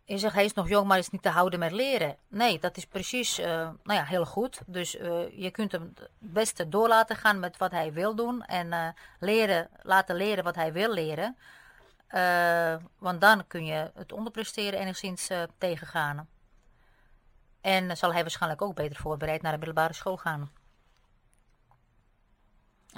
je 0.03 0.17
zegt 0.17 0.33
hij 0.33 0.45
is 0.45 0.53
nog 0.53 0.67
jong, 0.67 0.87
maar 0.87 0.97
is 0.97 1.09
niet 1.09 1.21
te 1.21 1.29
houden 1.29 1.59
met 1.59 1.71
leren. 1.71 2.15
Nee, 2.27 2.59
dat 2.59 2.77
is 2.77 2.85
precies 2.85 3.39
uh, 3.39 3.45
nou 3.45 3.99
ja, 3.99 4.03
heel 4.03 4.25
goed. 4.25 4.61
Dus 4.65 4.91
je 5.31 5.49
kunt 5.51 5.71
hem 5.71 5.91
het 5.95 6.09
beste 6.17 6.69
door 6.69 6.87
laten 6.87 7.15
gaan 7.15 7.39
met 7.39 7.57
wat 7.57 7.71
hij 7.71 7.93
wil 7.93 8.15
doen. 8.15 8.43
En 8.43 8.95
leren, 9.19 9.69
laten 9.81 10.15
leren 10.15 10.43
wat 10.43 10.55
hij 10.55 10.73
wil 10.73 10.93
leren. 10.93 11.37
want 12.97 13.21
dan 13.21 13.47
kun 13.47 13.65
je 13.65 13.91
het 13.93 14.11
onderpresteren 14.11 14.79
enigszins 14.79 15.29
tegengaan. 15.57 16.27
En 17.61 17.97
zal 17.97 18.13
hij 18.13 18.21
waarschijnlijk 18.21 18.61
ook 18.61 18.75
beter 18.75 18.95
voorbereid 18.95 19.41
naar 19.41 19.51
de 19.51 19.57
middelbare 19.57 19.93
school 19.93 20.17
gaan. 20.17 20.51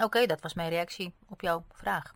Oké, 0.01 0.25
dat 0.25 0.41
was 0.41 0.53
mijn 0.53 0.69
reactie 0.69 1.13
op 1.27 1.41
jouw 1.41 1.63
vraag. 1.71 2.15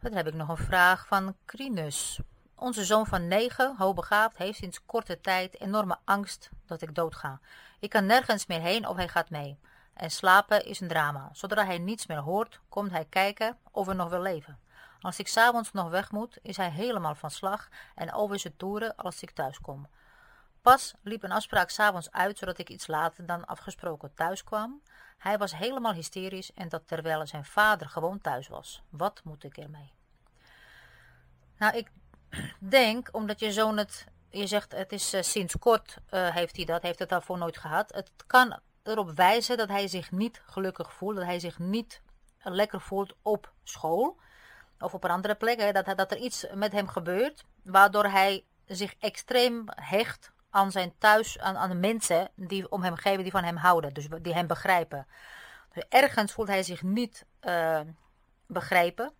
Dan 0.00 0.12
heb 0.12 0.26
ik 0.26 0.34
nog 0.34 0.48
een 0.48 0.56
vraag 0.56 1.06
van 1.06 1.36
Crinus. 1.44 2.20
Onze 2.54 2.84
zoon 2.84 3.06
van 3.06 3.28
9, 3.28 3.74
hoogbegaafd, 3.76 4.36
heeft 4.36 4.58
sinds 4.58 4.84
korte 4.86 5.20
tijd 5.20 5.60
enorme 5.60 5.98
angst 6.04 6.50
dat 6.66 6.82
ik 6.82 6.94
doodga. 6.94 7.40
Ik 7.80 7.90
kan 7.90 8.06
nergens 8.06 8.46
meer 8.46 8.60
heen 8.60 8.86
of 8.86 8.96
hij 8.96 9.08
gaat 9.08 9.30
mee. 9.30 9.58
En 9.94 10.10
slapen 10.10 10.64
is 10.64 10.80
een 10.80 10.88
drama. 10.88 11.28
Zodra 11.32 11.64
hij 11.64 11.78
niets 11.78 12.06
meer 12.06 12.18
hoort, 12.18 12.60
komt 12.68 12.90
hij 12.90 13.04
kijken 13.04 13.56
of 13.70 13.86
we 13.86 13.94
nog 13.94 14.08
wil 14.08 14.22
leven. 14.22 14.58
Als 15.00 15.18
ik 15.18 15.28
s'avonds 15.28 15.72
nog 15.72 15.90
weg 15.90 16.10
moet, 16.10 16.38
is 16.42 16.56
hij 16.56 16.70
helemaal 16.70 17.14
van 17.14 17.30
slag 17.30 17.68
en 17.94 18.12
over 18.12 18.38
zijn 18.38 18.56
toeren 18.56 18.96
als 18.96 19.22
ik 19.22 19.30
thuis 19.30 19.60
kom. 19.60 19.88
Pas 20.62 20.94
liep 21.02 21.22
een 21.22 21.32
afspraak 21.32 21.70
s'avonds 21.70 22.10
uit, 22.10 22.38
zodat 22.38 22.58
ik 22.58 22.68
iets 22.68 22.86
later 22.86 23.26
dan 23.26 23.44
afgesproken 23.44 24.14
thuis 24.14 24.44
kwam. 24.44 24.82
Hij 25.18 25.38
was 25.38 25.56
helemaal 25.56 25.92
hysterisch 25.92 26.52
en 26.52 26.68
dat 26.68 26.82
terwijl 26.86 27.26
zijn 27.26 27.44
vader 27.44 27.88
gewoon 27.88 28.20
thuis 28.20 28.48
was. 28.48 28.82
Wat 28.88 29.20
moet 29.24 29.44
ik 29.44 29.56
ermee? 29.56 29.92
Nou, 31.58 31.76
ik 31.76 31.90
denk, 32.58 33.08
omdat 33.12 33.40
je 33.40 33.52
zoon 33.52 33.76
het, 33.76 34.06
je 34.30 34.46
zegt 34.46 34.72
het 34.72 34.92
is 34.92 35.14
uh, 35.14 35.22
sinds 35.22 35.58
kort 35.58 35.96
uh, 36.10 36.28
heeft 36.28 36.56
hij 36.56 36.64
dat, 36.64 36.82
heeft 36.82 36.98
het 36.98 37.08
daarvoor 37.08 37.38
nooit 37.38 37.56
gehad. 37.56 37.94
Het 37.94 38.10
kan 38.26 38.60
erop 38.82 39.10
wijzen 39.10 39.56
dat 39.56 39.68
hij 39.68 39.88
zich 39.88 40.10
niet 40.10 40.42
gelukkig 40.46 40.92
voelt, 40.92 41.16
dat 41.16 41.24
hij 41.24 41.38
zich 41.38 41.58
niet 41.58 42.02
lekker 42.42 42.80
voelt 42.80 43.14
op 43.22 43.52
school 43.64 44.16
of 44.78 44.94
op 44.94 45.04
een 45.04 45.10
andere 45.10 45.34
plek. 45.34 45.60
Hè, 45.60 45.72
dat, 45.72 45.96
dat 45.96 46.10
er 46.10 46.18
iets 46.18 46.46
met 46.54 46.72
hem 46.72 46.88
gebeurt, 46.88 47.44
waardoor 47.62 48.04
hij 48.04 48.44
zich 48.66 48.94
extreem 48.98 49.64
hecht 49.66 50.32
aan 50.50 50.70
zijn 50.70 50.92
thuis, 50.98 51.38
aan, 51.38 51.56
aan 51.56 51.68
de 51.68 51.74
mensen 51.74 52.30
die 52.34 52.70
om 52.70 52.82
hem 52.82 52.96
geven, 52.96 53.22
die 53.22 53.32
van 53.32 53.44
hem 53.44 53.56
houden, 53.56 53.94
dus 53.94 54.08
die 54.22 54.34
hem 54.34 54.46
begrijpen. 54.46 55.06
Dus 55.72 55.84
ergens 55.88 56.32
voelt 56.32 56.48
hij 56.48 56.62
zich 56.62 56.82
niet 56.82 57.24
uh, 57.42 57.80
begrepen 58.46 59.12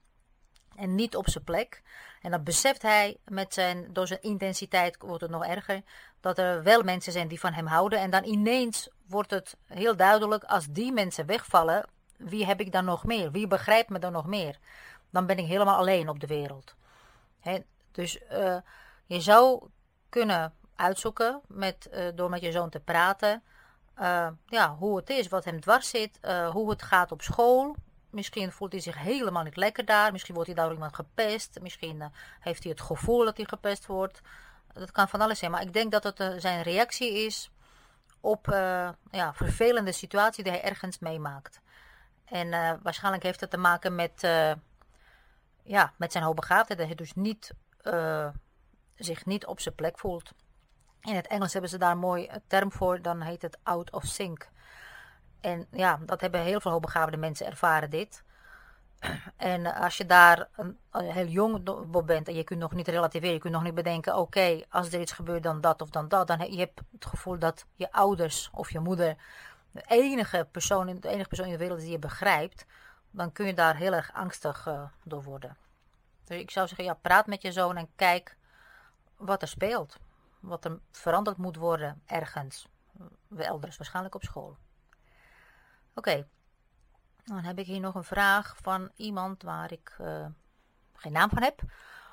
en 0.76 0.94
niet 0.94 1.16
op 1.16 1.28
zijn 1.28 1.44
plek. 1.44 1.82
En 2.22 2.30
dan 2.30 2.42
beseft 2.42 2.82
hij 2.82 3.16
met 3.24 3.54
zijn, 3.54 3.92
door 3.92 4.06
zijn 4.06 4.22
intensiteit 4.22 4.96
wordt 4.98 5.22
het 5.22 5.30
nog 5.30 5.44
erger, 5.46 5.82
dat 6.20 6.38
er 6.38 6.62
wel 6.62 6.82
mensen 6.82 7.12
zijn 7.12 7.28
die 7.28 7.40
van 7.40 7.52
hem 7.52 7.66
houden. 7.66 7.98
En 7.98 8.10
dan 8.10 8.24
ineens 8.24 8.88
wordt 9.06 9.30
het 9.30 9.56
heel 9.66 9.96
duidelijk, 9.96 10.44
als 10.44 10.66
die 10.66 10.92
mensen 10.92 11.26
wegvallen, 11.26 11.86
wie 12.16 12.46
heb 12.46 12.60
ik 12.60 12.72
dan 12.72 12.84
nog 12.84 13.04
meer? 13.04 13.30
Wie 13.30 13.46
begrijpt 13.46 13.88
me 13.88 13.98
dan 13.98 14.12
nog 14.12 14.26
meer? 14.26 14.58
Dan 15.10 15.26
ben 15.26 15.38
ik 15.38 15.46
helemaal 15.46 15.76
alleen 15.76 16.08
op 16.08 16.20
de 16.20 16.26
wereld. 16.26 16.74
Dus 17.92 18.18
uh, 18.32 18.56
Je 19.06 19.20
zou 19.20 19.68
kunnen 20.08 20.54
uitzoeken 20.78 21.40
met, 21.46 21.88
uh, 21.92 22.08
door 22.14 22.30
met 22.30 22.40
je 22.40 22.52
zoon 22.52 22.70
te 22.70 22.80
praten. 22.80 23.42
Uh, 24.00 24.28
ja, 24.46 24.74
hoe 24.74 24.96
het 24.96 25.10
is, 25.10 25.28
wat 25.28 25.44
hem 25.44 25.60
dwars 25.60 25.88
zit, 25.88 26.18
uh, 26.22 26.48
hoe 26.50 26.70
het 26.70 26.82
gaat 26.82 27.12
op 27.12 27.22
school. 27.22 27.76
Misschien 28.10 28.52
voelt 28.52 28.72
hij 28.72 28.80
zich 28.80 28.98
helemaal 28.98 29.42
niet 29.42 29.56
lekker 29.56 29.84
daar. 29.84 30.12
Misschien 30.12 30.34
wordt 30.34 30.50
hij 30.50 30.58
daar 30.62 30.72
iemand 30.72 30.94
gepest. 30.94 31.58
Misschien 31.60 32.12
heeft 32.40 32.62
hij 32.62 32.72
het 32.72 32.80
gevoel 32.80 33.24
dat 33.24 33.36
hij 33.36 33.46
gepest 33.46 33.86
wordt. 33.86 34.20
Dat 34.72 34.92
kan 34.92 35.08
van 35.08 35.20
alles 35.20 35.38
zijn. 35.38 35.50
Maar 35.50 35.62
ik 35.62 35.72
denk 35.72 35.92
dat 35.92 36.04
het 36.04 36.42
zijn 36.42 36.62
reactie 36.62 37.12
is 37.12 37.50
op 38.20 38.46
ja, 39.10 39.34
vervelende 39.34 39.92
situatie 39.92 40.44
die 40.44 40.52
hij 40.52 40.62
ergens 40.62 40.98
meemaakt. 40.98 41.60
En 42.24 42.50
waarschijnlijk 42.82 43.22
heeft 43.24 43.40
het 43.40 43.50
te 43.50 43.56
maken 43.56 43.94
met, 43.94 44.20
ja, 45.62 45.92
met 45.96 46.12
zijn 46.12 46.24
hoogbegaafdheid. 46.24 46.78
Dat 46.78 46.88
hij 46.88 46.96
dus 46.96 47.14
niet, 47.14 47.52
zich 48.96 49.26
niet 49.26 49.46
op 49.46 49.60
zijn 49.60 49.74
plek 49.74 49.98
voelt. 49.98 50.32
In 51.00 51.14
het 51.14 51.26
Engels 51.26 51.52
hebben 51.52 51.70
ze 51.70 51.78
daar 51.78 51.90
een 51.90 51.98
mooi 51.98 52.30
term 52.46 52.72
voor, 52.72 53.02
dan 53.02 53.20
heet 53.20 53.42
het 53.42 53.58
out 53.62 53.92
of 53.92 54.04
sync. 54.04 54.48
En 55.40 55.66
ja, 55.70 55.98
dat 56.06 56.20
hebben 56.20 56.40
heel 56.40 56.60
veel 56.60 56.70
hoogbegaafde 56.70 57.16
mensen 57.16 57.46
ervaren 57.46 57.90
dit. 57.90 58.22
En 59.36 59.74
als 59.74 59.96
je 59.96 60.06
daar 60.06 60.48
een, 60.56 60.78
heel 60.90 61.26
jong 61.26 61.62
bent 62.04 62.28
en 62.28 62.34
je 62.34 62.44
kunt 62.44 62.60
nog 62.60 62.72
niet 62.72 62.88
relativeren, 62.88 63.34
je 63.34 63.40
kunt 63.40 63.52
nog 63.52 63.62
niet 63.62 63.74
bedenken, 63.74 64.16
oké, 64.16 64.62
als 64.68 64.92
er 64.92 65.00
iets 65.00 65.12
gebeurt 65.12 65.42
dan 65.42 65.60
dat 65.60 65.82
of 65.82 65.90
dan 65.90 66.08
dat, 66.08 66.26
dan 66.26 66.40
heb 66.40 66.48
je 66.48 66.58
het 66.92 67.06
gevoel 67.06 67.38
dat 67.38 67.66
je 67.74 67.92
ouders 67.92 68.50
of 68.52 68.70
je 68.70 68.78
moeder 68.78 69.16
de 69.70 69.82
enige 69.86 70.48
persoon, 70.50 70.86
de 71.00 71.08
enige 71.08 71.28
persoon 71.28 71.46
in 71.46 71.52
de 71.52 71.58
wereld 71.58 71.80
die 71.80 71.90
je 71.90 71.98
begrijpt, 71.98 72.66
dan 73.10 73.32
kun 73.32 73.46
je 73.46 73.54
daar 73.54 73.76
heel 73.76 73.92
erg 73.92 74.12
angstig 74.12 74.66
uh, 74.66 74.82
door 75.04 75.22
worden. 75.22 75.56
Dus 76.24 76.40
ik 76.40 76.50
zou 76.50 76.66
zeggen, 76.66 76.84
ja, 76.84 76.94
praat 76.94 77.26
met 77.26 77.42
je 77.42 77.52
zoon 77.52 77.76
en 77.76 77.88
kijk 77.96 78.36
wat 79.16 79.42
er 79.42 79.48
speelt 79.48 79.96
wat 80.40 80.64
er 80.64 80.78
veranderd 80.90 81.36
moet 81.36 81.56
worden 81.56 82.02
ergens. 82.06 82.68
Elders, 83.36 83.76
waarschijnlijk 83.76 84.14
op 84.14 84.22
school. 84.22 84.56
Oké, 85.94 86.26
dan 87.24 87.44
heb 87.44 87.58
ik 87.58 87.66
hier 87.66 87.80
nog 87.80 87.94
een 87.94 88.04
vraag 88.04 88.56
van 88.62 88.90
iemand 88.96 89.42
waar 89.42 89.72
ik 89.72 89.96
uh, 90.00 90.26
geen 90.94 91.12
naam 91.12 91.28
van 91.28 91.42
heb. 91.42 91.62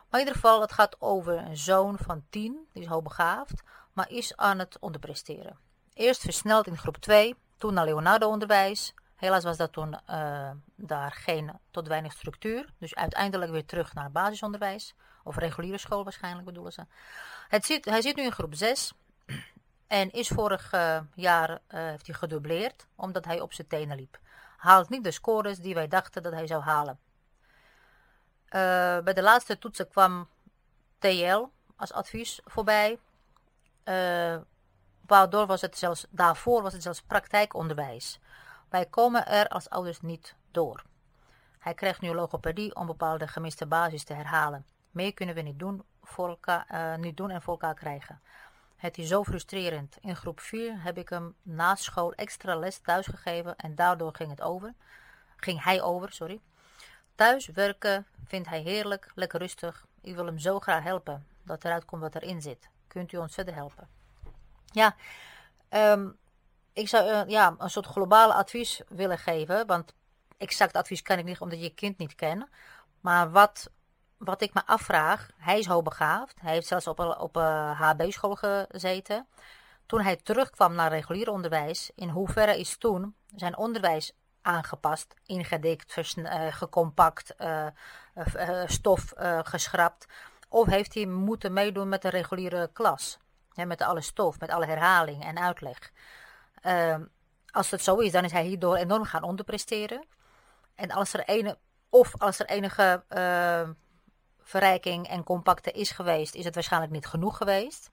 Maar 0.10 0.20
in 0.20 0.27
ieder 0.27 0.34
geval, 0.34 0.62
het 0.62 0.72
gaat 0.72 1.01
over 1.01 1.38
een 1.38 1.58
zoon 1.58 1.98
van 1.98 2.24
10, 2.29 2.67
die 2.72 2.84
is 2.84 2.89
hoogbegaafd, 2.89 3.63
maar 3.94 4.10
is 4.10 4.38
aan 4.38 4.60
het 4.60 4.79
onderpresteren. 4.79 5.58
Eerst 5.94 6.22
versneld 6.22 6.67
in 6.67 6.77
groep 6.77 6.98
2, 6.98 7.36
toen 7.58 7.74
naar 7.74 7.86
Leonardo 7.86 8.29
onderwijs. 8.29 8.94
Helaas 9.15 9.44
was 9.44 9.58
dat 9.58 9.72
toen 9.72 9.98
uh, 10.10 10.51
daar 10.75 11.12
geen 11.12 11.60
tot 11.72 11.88
weinig 11.88 12.12
structuur. 12.12 12.74
Dus 12.77 12.96
uiteindelijk 12.96 13.51
weer 13.51 13.65
terug 13.65 13.94
naar 13.94 14.12
basisonderwijs. 14.12 14.96
Of 15.25 15.38
reguliere 15.38 15.77
school 15.77 16.03
waarschijnlijk 16.03 16.46
bedoelen 16.46 16.74
ze. 16.74 16.86
Het 17.48 17.65
zit, 17.65 17.86
hij 17.86 18.01
zit 18.01 18.15
nu 18.15 18.24
in 18.24 18.32
groep 18.32 18.55
6. 18.55 18.94
En 19.88 20.12
is 20.12 20.27
vorig 20.27 20.74
uh, 20.74 21.00
jaar 21.15 21.50
uh, 21.50 21.58
heeft 21.67 22.05
hij 22.05 22.15
gedubleerd. 22.15 22.88
Omdat 22.96 23.25
hij 23.25 23.41
op 23.41 23.53
zijn 23.53 23.67
tenen 23.67 23.98
liep. 23.98 24.20
Haalt 24.58 24.89
niet 24.89 25.03
de 25.03 25.12
scores 25.12 25.58
die 25.58 25.74
wij 25.74 25.88
dachten 25.88 26.24
dat 26.24 26.34
hij 26.34 26.48
zou 26.48 26.62
halen. 26.62 27.00
bij 29.03 29.13
de 29.13 29.22
laatste 29.22 29.60
toetsen 29.60 29.89
kwam 29.89 30.27
TL 31.00 31.46
als 31.75 31.94
advies 31.94 32.39
voorbij. 32.44 33.00
waardoor 35.05 35.46
was 35.46 35.62
het 35.62 35.77
zelfs, 35.77 36.05
daarvoor 36.10 36.62
was 36.62 36.74
het 36.74 36.82
zelfs 36.82 37.01
praktijkonderwijs. 37.01 38.20
Wij 38.70 38.86
komen 38.86 39.27
er 39.27 39.48
als 39.48 39.70
ouders 39.70 40.01
niet 40.01 40.36
door. 40.51 40.84
Hij 41.60 41.74
krijgt 41.74 42.01
nu 42.01 42.13
logopedie 42.13 42.75
om 42.75 42.86
bepaalde 42.86 43.27
gemiste 43.27 43.65
basis 43.65 44.03
te 44.03 44.13
herhalen. 44.13 44.65
Meer 44.96 45.14
kunnen 45.14 45.36
we 45.36 45.42
niet 45.42 45.60
doen, 45.60 45.84
voor 46.02 46.38
uh, 46.46 46.96
niet 46.96 47.18
doen 47.18 47.30
en 47.30 47.42
voor 47.42 47.54
elkaar 47.54 47.74
krijgen. 47.74 48.22
Het 48.75 48.98
is 48.98 49.08
zo 49.08 49.24
frustrerend. 49.24 49.98
In 50.02 50.16
groep 50.16 50.40
4 50.40 50.82
heb 50.82 50.98
ik 50.98 51.10
hem 51.10 51.36
na 51.42 51.75
school 51.75 52.14
extra 52.14 52.55
les 52.55 52.77
thuis 52.77 53.05
gegeven 53.05 53.55
en 53.55 53.75
daardoor 53.75 54.16
ging, 54.16 54.29
het 54.29 54.42
over. 54.42 54.74
ging 55.36 55.64
hij 55.64 55.81
over. 55.81 56.12
Sorry. 56.12 56.40
Thuis 57.16 57.48
werken 57.48 58.05
vindt 58.25 58.50
hij 58.50 58.62
heerlijk, 58.62 59.12
lekker 59.16 59.40
rustig. 59.40 59.86
Ik 60.01 60.16
wil 60.16 60.25
hem 60.25 60.40
zo 60.40 60.60
graag 60.60 60.84
helpen 60.84 61.27
dat 61.44 61.64
eruit 61.64 61.86
komt 61.86 62.01
wat 62.01 62.16
erin 62.16 62.42
zit. 62.42 62.70
Kunt 62.88 63.12
u 63.12 63.18
ons 63.18 63.34
verder 63.34 63.53
helpen? 63.53 63.88
Ja, 64.72 64.96
um, 65.70 66.18
ik 66.74 66.88
zou 66.88 67.10
uh, 67.10 67.22
ja, 67.27 67.55
een 67.58 67.70
soort 67.70 67.86
globale 67.86 68.34
advies 68.34 68.81
willen 68.88 69.18
geven. 69.18 69.68
Want 69.68 69.94
exact 70.38 70.75
advies 70.75 71.01
kan 71.01 71.18
ik 71.18 71.25
niet, 71.25 71.40
omdat 71.40 71.58
je 71.58 71.64
je 71.64 71.74
kind 71.74 71.98
niet 71.98 72.16
kent. 72.16 72.46
Maar 73.01 73.31
wat, 73.31 73.70
wat 74.18 74.42
ik 74.42 74.54
me 74.54 74.66
afvraag, 74.66 75.30
hij 75.38 75.60
is 75.60 75.66
hoogbegaafd. 75.66 76.42
Hij 76.42 76.54
heeft 76.54 76.68
zelfs 76.68 76.88
op 76.88 77.00
op 77.00 77.36
HB-school 77.78 78.36
gezeten. 78.36 79.28
Toen 79.86 80.01
hij 80.01 80.16
terugkwam 80.16 80.75
naar 80.75 80.92
regulier 80.92 81.30
onderwijs, 81.30 81.92
in 81.96 82.10
hoeverre 82.10 82.60
is 82.60 82.78
toen 82.78 83.16
zijn 83.36 83.58
onderwijs 83.58 84.12
aangepast, 84.42 85.14
ingedikt, 85.25 86.16
uh, 86.16 86.48
gecompact, 86.50 87.34
uh, 87.38 87.68
stof 88.66 89.14
geschrapt? 89.44 90.06
Of 90.50 90.68
heeft 90.68 90.94
hij 90.94 91.06
moeten 91.06 91.54
meedoen 91.54 91.90
met 91.90 92.01
de 92.01 92.10
reguliere 92.10 92.70
klas? 92.74 93.18
met 93.64 93.82
alle 93.82 94.01
stof, 94.01 94.40
met 94.40 94.50
alle 94.50 94.66
herhaling 94.66 95.24
en 95.24 95.40
uitleg. 95.40 95.92
Uh, 96.62 96.96
als 97.51 97.72
het 97.72 97.84
zo 97.84 97.98
is, 97.98 98.12
dan 98.12 98.24
is 98.24 98.32
hij 98.32 98.44
hierdoor 98.44 98.75
enorm 98.75 99.04
gaan 99.04 99.24
onderpresteren. 99.24 100.06
En 100.75 100.92
als 100.92 101.14
er, 101.14 101.24
ene, 101.25 101.58
of 101.90 102.14
als 102.18 102.40
er 102.40 102.46
enige 102.46 103.04
uh, 103.10 103.70
verrijking 104.46 105.08
en 105.08 105.24
compacte 105.24 105.72
is 105.72 105.92
geweest, 105.92 106.36
is 106.36 106.46
het 106.46 106.53
waarschijnlijk 106.53 106.92
niet 106.92 107.05
genoeg 107.05 107.38
geweest. 107.38 107.92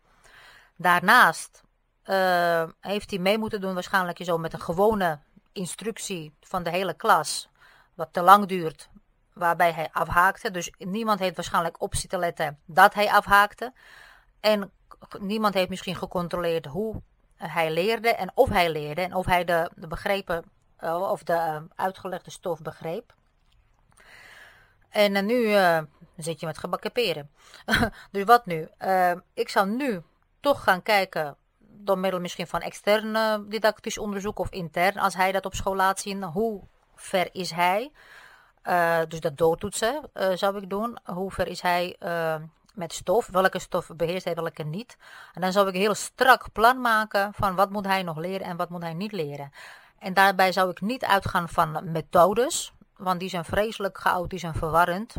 Daarnaast 0.76 1.62
uh, 2.04 2.64
heeft 2.80 3.10
hij 3.10 3.18
mee 3.18 3.38
moeten 3.38 3.60
doen, 3.60 3.74
waarschijnlijk 3.74 4.18
zo 4.24 4.38
met 4.38 4.52
een 4.52 4.60
gewone 4.60 5.18
instructie 5.52 6.34
van 6.40 6.62
de 6.62 6.70
hele 6.70 6.94
klas, 6.94 7.48
wat 7.94 8.08
te 8.12 8.22
lang 8.22 8.46
duurt, 8.46 8.88
waarbij 9.32 9.72
hij 9.72 9.88
afhaakte. 9.92 10.50
Dus 10.50 10.72
niemand 10.78 11.18
heeft 11.18 11.36
waarschijnlijk 11.36 11.82
op 11.82 11.94
zitten 11.94 12.18
letten 12.18 12.58
dat 12.64 12.94
hij 12.94 13.10
afhaakte. 13.10 13.72
En 14.40 14.70
niemand 15.18 15.54
heeft 15.54 15.68
misschien 15.68 15.96
gecontroleerd 15.96 16.66
hoe 16.66 17.02
hij 17.36 17.70
leerde 17.70 18.14
en 18.14 18.30
of 18.34 18.48
hij 18.48 18.70
leerde 18.70 19.00
en 19.00 19.14
of 19.14 19.26
hij 19.26 19.44
de, 19.44 19.70
de 19.74 19.86
begrepen 19.86 20.44
uh, 20.80 21.10
of 21.10 21.22
de 21.22 21.32
uh, 21.32 21.56
uitgelegde 21.74 22.30
stof 22.30 22.60
begreep. 22.62 23.14
En 24.92 25.14
uh, 25.14 25.22
nu 25.22 25.56
zit 26.16 26.40
je 26.40 26.46
met 26.46 26.58
gebakken 26.58 26.92
peren. 26.92 27.30
dus 28.12 28.24
wat 28.24 28.46
nu? 28.46 28.68
ik 29.34 29.48
zou 29.48 29.68
nu 29.68 30.02
toch 30.40 30.62
gaan 30.62 30.82
kijken 30.82 31.36
door 31.58 31.98
middel 31.98 32.20
misschien 32.20 32.46
van 32.46 32.60
extern 32.60 33.44
didactisch 33.48 33.98
onderzoek 33.98 34.38
of 34.38 34.50
intern, 34.50 34.98
als 34.98 35.14
hij 35.14 35.32
dat 35.32 35.46
op 35.46 35.54
school 35.54 35.76
laat 35.76 36.00
zien, 36.00 36.22
hoe 36.22 36.62
ver 36.94 37.28
is 37.32 37.50
hij? 37.50 37.92
dus 39.08 39.20
dat 39.20 39.38
doortoetsen 39.38 40.10
zou 40.34 40.56
ik 40.56 40.70
doen. 40.70 40.98
Hoe 41.04 41.30
ver 41.30 41.46
is 41.46 41.60
hij 41.60 41.96
met 42.74 42.92
stof, 42.92 43.26
welke 43.26 43.58
stof 43.58 43.90
beheerst 43.96 44.24
hij, 44.24 44.34
welke 44.34 44.62
niet. 44.62 44.96
En 45.32 45.40
dan 45.40 45.52
zou 45.52 45.68
ik 45.68 45.74
een 45.74 45.80
heel 45.80 45.94
strak 45.94 46.52
plan 46.52 46.80
maken 46.80 47.34
van 47.34 47.54
wat 47.54 47.70
moet 47.70 47.86
hij 47.86 48.02
nog 48.02 48.16
leren 48.16 48.46
en 48.46 48.56
wat 48.56 48.68
moet 48.68 48.82
hij 48.82 48.94
niet 48.94 49.12
leren. 49.12 49.52
En 49.98 50.14
daarbij 50.14 50.52
zou 50.52 50.70
ik 50.70 50.80
niet 50.80 51.04
uitgaan 51.04 51.48
van 51.48 51.92
methodes, 51.92 52.72
want 53.02 53.20
die 53.20 53.28
zijn 53.28 53.44
vreselijk 53.44 53.98
chaotisch 53.98 54.42
en 54.42 54.54
verwarrend. 54.54 55.14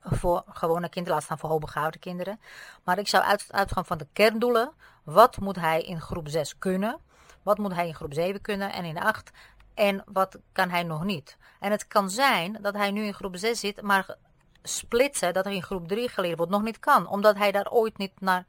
Voor 0.00 0.42
gewone 0.46 0.88
kinderen, 0.88 1.14
laat 1.14 1.22
staan 1.22 1.38
voor 1.38 1.50
hoogbegaafde 1.50 1.98
kinderen. 1.98 2.40
Maar 2.84 2.98
ik 2.98 3.08
zou 3.08 3.38
uitgaan 3.48 3.84
van 3.84 3.98
de 3.98 4.06
kerndoelen. 4.12 4.72
Wat 5.04 5.38
moet 5.38 5.56
hij 5.56 5.82
in 5.82 6.00
groep 6.00 6.28
6 6.28 6.58
kunnen? 6.58 6.98
Wat 7.42 7.58
moet 7.58 7.74
hij 7.74 7.86
in 7.86 7.94
groep 7.94 8.14
7 8.14 8.40
kunnen 8.40 8.72
en 8.72 8.84
in 8.84 8.98
8? 8.98 9.30
En 9.74 10.04
wat 10.06 10.38
kan 10.52 10.70
hij 10.70 10.82
nog 10.82 11.04
niet? 11.04 11.36
En 11.60 11.70
het 11.70 11.86
kan 11.86 12.10
zijn 12.10 12.58
dat 12.60 12.74
hij 12.74 12.90
nu 12.90 13.04
in 13.04 13.14
groep 13.14 13.36
6 13.36 13.60
zit, 13.60 13.82
maar 13.82 14.16
splitsen 14.62 15.32
dat 15.32 15.46
er 15.46 15.52
in 15.52 15.62
groep 15.62 15.88
3 15.88 16.08
geleerd 16.08 16.36
wordt 16.36 16.52
nog 16.52 16.62
niet 16.62 16.78
kan. 16.78 17.06
Omdat 17.06 17.36
hij 17.36 17.52
daar 17.52 17.70
ooit 17.70 17.98
niet, 17.98 18.20
naar, 18.20 18.44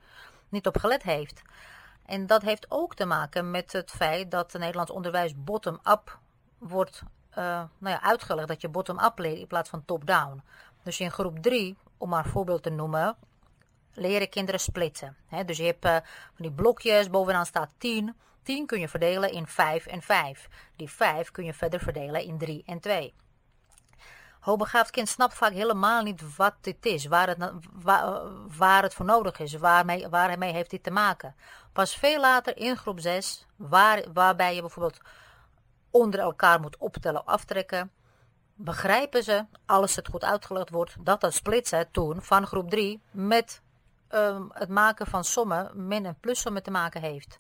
niet 0.50 0.68
op 0.68 0.78
gelet 0.78 1.04
heeft. 1.04 1.42
En 2.06 2.28
dat 2.28 2.42
heeft 2.42 2.66
ook 2.70 2.96
te 2.96 3.06
maken 3.06 3.52
met 3.52 3.72
het 3.72 3.92
feit 3.92 4.32
dat 4.32 4.52
het 4.52 4.62
Nederlands 4.62 4.92
onderwijs 4.92 5.34
bottom-up 5.36 6.20
wordt 6.58 7.04
uh, 7.38 7.44
nou 7.78 7.96
ja, 7.96 8.02
uitgelegd. 8.02 8.48
Dat 8.48 8.62
je 8.62 8.68
bottom-up 8.68 9.20
leert 9.20 9.40
in 9.40 9.48
plaats 9.48 9.70
van 9.70 9.86
top-down. 9.86 10.42
Dus 10.84 11.00
in 11.00 11.12
groep 11.12 11.40
3, 11.40 11.78
om 11.98 12.10
maar 12.10 12.26
een 12.26 12.32
voorbeeld 12.32 12.64
te 12.64 12.70
noemen, 12.70 13.16
leren 13.94 14.30
kinderen 14.30 14.60
splitsen. 14.60 15.16
dus 15.46 15.58
je 15.58 15.64
hebt 15.64 15.86
uh, 15.86 15.92
van 16.34 16.46
die 16.46 16.52
blokjes, 16.52 17.10
bovenaan 17.10 17.46
staat 17.46 17.72
10. 17.78 18.16
10 18.44 18.66
kun 18.66 18.80
je 18.80 18.88
verdelen 18.88 19.32
in 19.32 19.48
5 19.48 19.86
en 19.86 20.02
5. 20.02 20.50
Die 20.76 20.90
5 20.90 21.32
kun 21.32 21.46
je 21.46 21.54
verder 21.54 21.80
verdelen 21.80 22.24
in 22.24 22.38
3 22.38 22.64
en 22.66 22.80
2 22.80 23.14
hoogbegaafd 24.46 24.92
kind 24.92 25.10
snapt 25.10 25.34
vaak 25.34 25.52
helemaal 25.52 26.04
niet 26.04 26.36
wat 26.36 26.54
dit 26.62 26.86
is, 26.86 27.06
waar 27.06 27.28
het, 27.28 27.52
waar 28.58 28.84
het 28.84 28.94
voor 28.94 29.06
nodig 29.06 29.40
is, 29.40 29.54
waarmee, 29.54 30.10
waarmee 30.10 30.54
heeft 30.54 30.70
dit 30.70 30.84
te 30.84 30.92
maken. 30.92 31.36
Pas 31.74 31.96
veel 31.96 32.20
later 32.20 32.58
in 32.58 32.78
groep 32.78 33.00
6, 33.00 33.46
waar, 33.56 34.04
waarbij 34.14 34.56
je 34.56 34.62
bijvoorbeeld 34.62 35.02
onder 35.96 36.20
elkaar 36.20 36.60
moet 36.60 36.78
optellen 36.78 37.22
of 37.22 37.28
aftrekken, 37.28 37.92
begrijpen 38.54 39.24
ze, 39.24 39.46
als 39.66 39.96
het 39.96 40.08
goed 40.08 40.24
uitgelegd 40.24 40.70
wordt, 40.70 40.96
dat 41.00 41.22
dat 41.22 41.34
splitsen 41.34 41.92
toen 41.92 42.22
van 42.22 42.48
groep 42.48 42.70
3 42.70 43.02
met 43.12 43.62
ehm, 44.08 44.44
het 44.50 44.70
maken 44.70 45.08
van 45.08 45.24
sommen, 45.24 45.88
min- 45.88 46.06
en 46.06 46.20
plussommen 46.20 46.64
te 46.64 46.72
maken 46.72 47.02
heeft. 47.02 47.40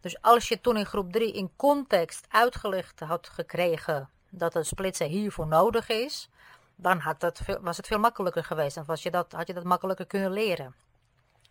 Dus 0.00 0.22
als 0.22 0.48
je 0.48 0.60
toen 0.60 0.76
in 0.76 0.86
groep 0.86 1.12
3 1.12 1.32
in 1.32 1.50
context 1.56 2.26
uitgelegd 2.28 3.00
had 3.00 3.28
gekregen 3.28 4.08
dat 4.30 4.54
een 4.54 4.64
splitsen 4.64 5.06
hiervoor 5.06 5.46
nodig 5.46 5.88
is, 5.88 6.28
dan 6.76 6.98
had 6.98 7.20
dat 7.20 7.40
was 7.60 7.76
het 7.76 7.86
veel 7.86 7.98
makkelijker 7.98 8.44
geweest. 8.44 8.74
Dan 8.74 8.84
was 8.84 9.02
je 9.02 9.10
dat, 9.10 9.32
had 9.32 9.46
je 9.46 9.54
dat 9.54 9.64
makkelijker 9.64 10.06
kunnen 10.06 10.32
leren. 10.32 10.74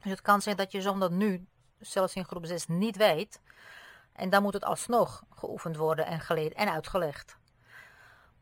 Dus 0.02 0.12
het 0.12 0.22
kan 0.22 0.42
zijn 0.42 0.56
dat 0.56 0.72
je 0.72 0.82
zonder 0.82 1.12
nu, 1.12 1.48
zelfs 1.80 2.14
in 2.14 2.26
groep 2.26 2.46
6, 2.46 2.68
niet 2.68 2.98
weet. 2.98 3.42
En 4.18 4.30
dan 4.30 4.42
moet 4.42 4.54
het 4.54 4.64
alsnog 4.64 5.24
geoefend 5.30 5.78
worden 5.78 6.06
en 6.06 6.20
geleerd 6.20 6.54
en 6.54 6.72
uitgelegd. 6.72 7.38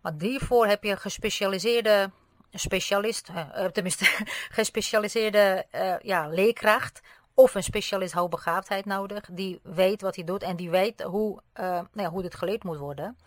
Maar 0.02 0.14
hiervoor 0.18 0.68
heb 0.68 0.84
je 0.84 0.98
gespecialiseerde 0.98 2.12
specialist, 2.52 3.30
uh, 3.30 3.66
tenminste 3.66 4.06
gespecialiseerde 4.58 5.66
uh, 5.76 6.00
ja, 6.00 6.28
leerkracht 6.28 7.02
of 7.34 7.56
een 7.56 7.64
specialist 7.64 8.14
hoogbegaafdheid 8.14 8.86
nodig. 8.86 9.26
Die 9.32 9.60
weet 9.64 10.02
wat 10.02 10.16
hij 10.16 10.24
doet 10.24 10.44
en 10.44 10.56
die 10.56 10.70
weet 10.70 11.02
hoe, 11.02 11.42
uh, 11.60 11.66
nou 11.66 11.88
ja, 11.94 12.10
hoe 12.10 12.22
dit 12.22 12.36
geleerd 12.36 12.64
moet 12.64 12.78
worden. 12.78 13.18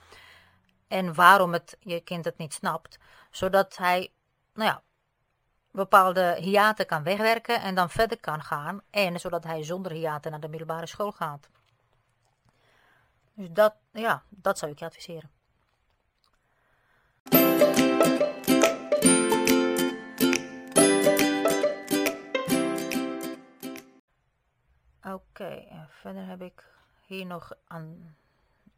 En 0.88 1.14
waarom 1.14 1.52
het, 1.52 1.76
je 1.80 2.00
kind 2.00 2.24
het 2.24 2.38
niet 2.38 2.54
snapt. 2.54 2.98
Zodat 3.30 3.76
hij 3.76 4.12
nou 4.54 4.68
ja, 4.68 4.82
bepaalde 5.70 6.36
hiaten 6.40 6.86
kan 6.86 7.02
wegwerken 7.02 7.60
en 7.60 7.74
dan 7.74 7.90
verder 7.90 8.20
kan 8.20 8.42
gaan. 8.42 8.80
En 8.90 9.20
zodat 9.20 9.44
hij 9.44 9.62
zonder 9.64 9.92
hiaten 9.92 10.30
naar 10.30 10.40
de 10.40 10.48
middelbare 10.48 10.86
school 10.86 11.12
gaat. 11.12 11.48
Dus 13.38 13.48
dat, 13.50 13.74
ja, 13.92 14.22
dat 14.28 14.58
zou 14.58 14.72
ik 14.72 14.78
je 14.78 14.84
adviseren. 14.84 15.30
Oké, 25.02 25.66
en 25.70 25.88
verder 25.90 26.26
heb 26.26 26.42
ik 26.42 26.64
hier 27.06 27.26
nog 27.26 27.52
An 27.66 28.14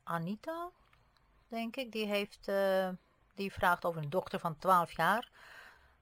Anita, 0.03 0.70
denk 1.49 1.77
ik. 1.77 1.92
Die, 1.92 2.07
heeft, 2.07 2.49
uh, 2.49 2.88
die 3.35 3.53
vraagt 3.53 3.85
over 3.85 4.03
een 4.03 4.11
dochter 4.11 4.38
van 4.38 4.59
12 4.59 4.92
jaar. 4.92 5.31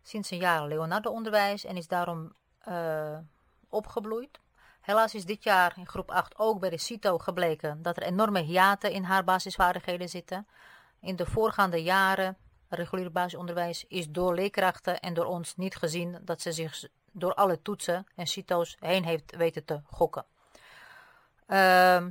Sinds 0.03 0.31
een 0.31 0.39
jaar 0.39 0.67
Leonardo-onderwijs 0.67 1.65
en 1.65 1.77
is 1.77 1.89
daarom 1.89 2.35
uh, 2.69 3.19
opgebloeid. 3.69 4.41
Helaas 4.89 5.15
is 5.15 5.25
dit 5.25 5.45
jaar 5.45 5.73
in 5.77 5.87
groep 5.87 6.11
8 6.11 6.39
ook 6.39 6.61
bij 6.61 6.71
de 6.71 6.79
CITO 6.79 7.19
gebleken 7.19 7.83
dat 7.83 7.97
er 7.97 8.03
enorme 8.03 8.41
hiaten 8.41 8.93
in 8.93 9.03
haar 9.03 9.25
basisvaardigheden 9.25 10.09
zitten. 10.09 10.47
In 11.01 11.17
de 11.17 11.27
voorgaande 11.27 11.83
jaren, 11.83 12.37
reguliere 12.69 13.11
basisonderwijs, 13.11 13.85
is 13.89 14.09
door 14.09 14.35
leerkrachten 14.35 15.01
en 15.01 15.15
door 15.15 15.25
ons 15.25 15.57
niet 15.57 15.77
gezien 15.77 16.19
dat 16.23 16.43
ze 16.43 16.53
zich 16.53 16.85
door 17.13 17.35
alle 17.35 17.63
toetsen 17.63 18.07
en 18.15 18.27
CITO's 18.27 18.77
heen 18.81 19.05
heeft 19.05 19.37
weten 19.37 19.65
te 19.65 19.81
gokken. 19.85 20.25
Uh, 21.49 22.03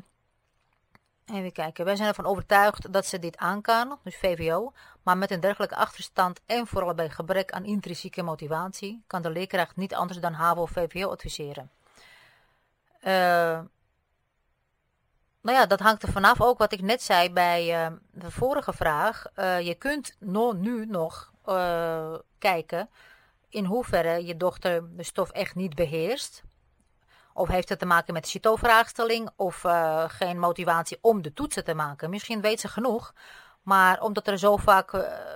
even 1.25 1.51
kijken, 1.51 1.85
wij 1.85 1.95
zijn 1.95 2.07
ervan 2.07 2.25
overtuigd 2.25 2.93
dat 2.93 3.05
ze 3.05 3.19
dit 3.19 3.37
aan 3.37 3.61
kan, 3.61 3.99
dus 4.03 4.17
VWO, 4.17 4.73
maar 5.03 5.17
met 5.17 5.31
een 5.31 5.39
dergelijke 5.39 5.75
achterstand 5.75 6.41
en 6.45 6.67
vooral 6.67 6.93
bij 6.93 7.09
gebrek 7.09 7.51
aan 7.51 7.65
intrinsieke 7.65 8.23
motivatie 8.23 9.03
kan 9.07 9.21
de 9.21 9.29
leerkracht 9.29 9.75
niet 9.75 9.95
anders 9.95 10.19
dan 10.19 10.33
HAVO 10.33 10.61
of 10.61 10.71
VWO 10.71 11.09
adviseren. 11.09 11.71
Uh, 13.07 13.59
nou 15.41 15.57
ja, 15.57 15.65
dat 15.65 15.79
hangt 15.79 16.03
er 16.03 16.11
vanaf 16.11 16.41
ook 16.41 16.57
wat 16.57 16.71
ik 16.71 16.81
net 16.81 17.01
zei 17.01 17.33
bij 17.33 17.85
uh, 17.85 17.95
de 18.11 18.31
vorige 18.31 18.73
vraag. 18.73 19.25
Uh, 19.35 19.61
je 19.61 19.75
kunt 19.75 20.15
no, 20.19 20.51
nu 20.51 20.85
nog 20.85 21.31
kijken 22.37 22.89
in 23.49 23.65
hoeverre 23.65 24.25
je 24.25 24.37
dochter 24.37 24.95
de 24.95 25.03
stof 25.03 25.29
echt 25.31 25.55
niet 25.55 25.75
beheerst. 25.75 26.43
Of 27.33 27.47
heeft 27.47 27.69
het 27.69 27.79
te 27.79 27.85
maken 27.85 28.13
met 28.13 28.27
CITO-vraagstelling 28.27 29.29
of 29.35 29.65
geen 30.07 30.39
motivatie 30.39 30.97
om 31.01 31.21
de 31.21 31.33
toetsen 31.33 31.63
te 31.63 31.73
maken. 31.73 32.09
Misschien 32.09 32.41
weet 32.41 32.59
ze 32.59 32.67
genoeg, 32.67 33.13
maar 33.61 34.01
omdat 34.01 34.27
er 34.27 34.37
zo 34.37 34.57
vaak 34.57 34.91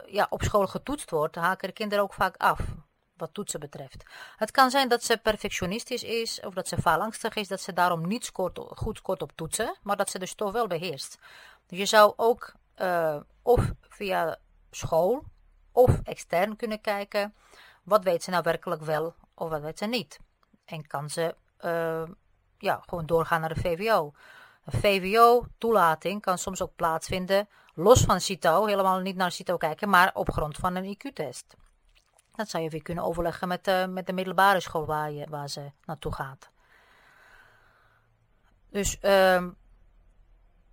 ja, 0.05 0.27
op 0.29 0.43
school 0.43 0.67
getoetst 0.67 1.09
wordt, 1.09 1.35
haken 1.35 1.67
de 1.67 1.73
kinderen 1.73 2.03
ook 2.03 2.13
vaak 2.13 2.35
af. 2.37 2.59
Wat 3.21 3.33
toetsen 3.33 3.59
betreft. 3.59 4.03
Het 4.35 4.51
kan 4.51 4.69
zijn 4.69 4.89
dat 4.89 5.03
ze 5.03 5.17
perfectionistisch 5.17 6.03
is 6.03 6.39
of 6.39 6.53
dat 6.53 6.67
ze 6.67 6.77
faalangstig 6.81 7.35
is, 7.35 7.47
dat 7.47 7.61
ze 7.61 7.73
daarom 7.73 8.07
niet 8.07 8.25
scoort, 8.25 8.59
goed 8.59 8.97
scoort 8.97 9.21
op 9.21 9.31
toetsen, 9.35 9.77
maar 9.83 9.97
dat 9.97 10.09
ze 10.09 10.19
de 10.19 10.25
stof 10.25 10.51
wel 10.51 10.67
beheerst. 10.67 11.17
Dus 11.67 11.77
je 11.77 11.85
zou 11.85 12.13
ook 12.15 12.53
uh, 12.81 13.19
of 13.41 13.71
via 13.89 14.37
school 14.71 15.23
of 15.71 15.99
extern 16.03 16.55
kunnen 16.55 16.81
kijken 16.81 17.33
wat 17.83 18.03
weet 18.03 18.23
ze 18.23 18.29
nou 18.29 18.43
werkelijk 18.43 18.81
wel 18.81 19.15
of 19.33 19.49
wat 19.49 19.61
weet 19.61 19.77
ze 19.77 19.85
niet? 19.85 20.19
En 20.65 20.87
kan 20.87 21.09
ze 21.09 21.35
uh, 21.65 22.03
ja, 22.57 22.81
gewoon 22.85 23.05
doorgaan 23.05 23.39
naar 23.39 23.53
de 23.53 23.61
VWO? 23.61 24.11
Een 24.65 24.79
VWO-toelating 24.79 26.21
kan 26.21 26.37
soms 26.37 26.61
ook 26.61 26.75
plaatsvinden, 26.75 27.49
los 27.73 28.01
van 28.01 28.21
CITO, 28.21 28.65
helemaal 28.65 28.99
niet 28.99 29.15
naar 29.15 29.31
CITO 29.31 29.57
kijken, 29.57 29.89
maar 29.89 30.11
op 30.13 30.31
grond 30.31 30.57
van 30.57 30.75
een 30.75 30.95
IQ-test. 30.95 31.55
Dat 32.35 32.49
zou 32.49 32.63
je 32.63 32.69
weer 32.69 32.81
kunnen 32.81 33.03
overleggen 33.03 33.47
met, 33.47 33.67
uh, 33.67 33.85
met 33.85 34.05
de 34.05 34.13
middelbare 34.13 34.59
school 34.59 34.85
waar, 34.85 35.11
je, 35.11 35.25
waar 35.29 35.49
ze 35.49 35.71
naartoe 35.85 36.13
gaat. 36.13 36.49
Dus 38.69 38.97
uh, 39.01 39.43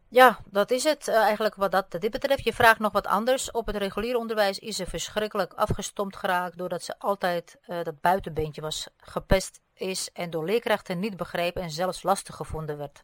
ja, 0.09 0.39
dat 0.45 0.71
is 0.71 0.85
het 0.85 1.09
uh, 1.09 1.15
eigenlijk 1.17 1.55
wat 1.55 1.71
dat 1.71 1.91
dit 1.91 2.11
betreft. 2.11 2.45
Je 2.45 2.53
vraagt 2.53 2.79
nog 2.79 2.93
wat 2.93 3.07
anders. 3.07 3.51
Op 3.51 3.67
het 3.67 3.77
reguliere 3.77 4.19
onderwijs 4.19 4.59
is 4.59 4.77
ze 4.77 4.87
verschrikkelijk 4.87 5.53
afgestompt 5.53 6.17
geraakt 6.17 6.59
doordat 6.59 6.83
ze 6.83 6.99
altijd 6.99 7.59
uh, 7.67 7.83
dat 7.83 8.01
buitenbeentje 8.01 8.61
was 8.61 8.89
gepest 8.97 9.61
is 9.75 10.13
en 10.13 10.31
door 10.31 10.45
leerkrachten 10.45 10.99
niet 10.99 11.17
begrepen 11.17 11.63
en 11.63 11.71
zelfs 11.71 12.03
lastig 12.03 12.37
gevonden 12.37 12.79
werd. 12.79 13.03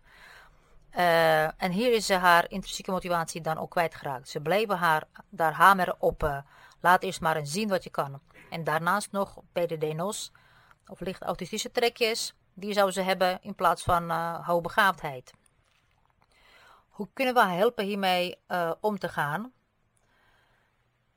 En 1.57 1.71
hier 1.71 1.93
is 1.93 2.07
ze 2.07 2.15
haar 2.15 2.51
intrinsieke 2.51 2.91
motivatie 2.91 3.41
dan 3.41 3.59
ook 3.59 3.71
kwijtgeraakt. 3.71 4.29
Ze 4.29 4.41
bleven 4.41 4.77
haar 4.77 5.05
daar 5.29 5.53
hameren 5.53 5.97
op 5.99 6.45
laat 6.81 7.03
eerst 7.03 7.21
maar 7.21 7.37
eens 7.37 7.53
zien 7.53 7.69
wat 7.69 7.85
je 7.85 7.91
kan. 7.91 8.21
En 8.55 8.65
daarnaast 8.65 9.13
nog 9.13 9.39
PDD-NOS 9.53 10.33
of 10.87 11.01
licht 11.01 11.23
autistische 11.23 11.71
trekjes, 11.71 12.35
die 12.53 12.73
zou 12.73 12.91
ze 12.91 13.01
hebben 13.01 13.39
in 13.43 13.55
plaats 13.55 13.83
van 13.83 14.11
hoogbegaafdheid. 14.43 15.33
Hoe 16.89 17.09
kunnen 17.13 17.35
we 17.35 17.41
haar 17.41 17.57
helpen 17.57 17.85
hiermee 17.85 18.37
uh, 18.49 18.73
om 18.81 18.99
te 18.99 19.09
gaan? 19.09 19.53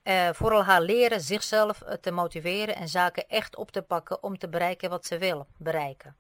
Uh, 0.04 0.30
vooral 0.32 0.64
haar 0.64 0.82
leren 0.82 1.22
zichzelf 1.22 1.82
uh, 1.82 1.94
te 1.94 2.12
motiveren 2.12 2.76
en 2.76 2.90
zaken 2.90 3.28
echt 3.28 3.56
op 3.56 3.72
te 3.72 3.82
pakken 3.82 4.24
om 4.24 4.38
te 4.38 4.50
bereiken 4.50 4.90
wat 4.90 5.06
ze 5.06 5.18
wil 5.18 5.48
bereiken. 5.58 6.16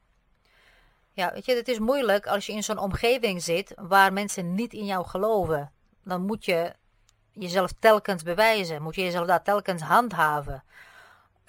Ja, 1.11 1.33
weet 1.33 1.45
je, 1.45 1.55
het 1.55 1.67
is 1.67 1.79
moeilijk 1.79 2.27
als 2.27 2.45
je 2.45 2.53
in 2.53 2.63
zo'n 2.63 2.77
omgeving 2.77 3.43
zit 3.43 3.73
waar 3.75 4.13
mensen 4.13 4.55
niet 4.55 4.73
in 4.73 4.85
jou 4.85 5.05
geloven. 5.05 5.71
Dan 6.03 6.25
moet 6.25 6.45
je 6.45 6.73
jezelf 7.31 7.71
telkens 7.79 8.23
bewijzen, 8.23 8.81
moet 8.81 8.95
je 8.95 9.03
jezelf 9.03 9.27
daar 9.27 9.43
telkens 9.43 9.81
handhaven. 9.81 10.63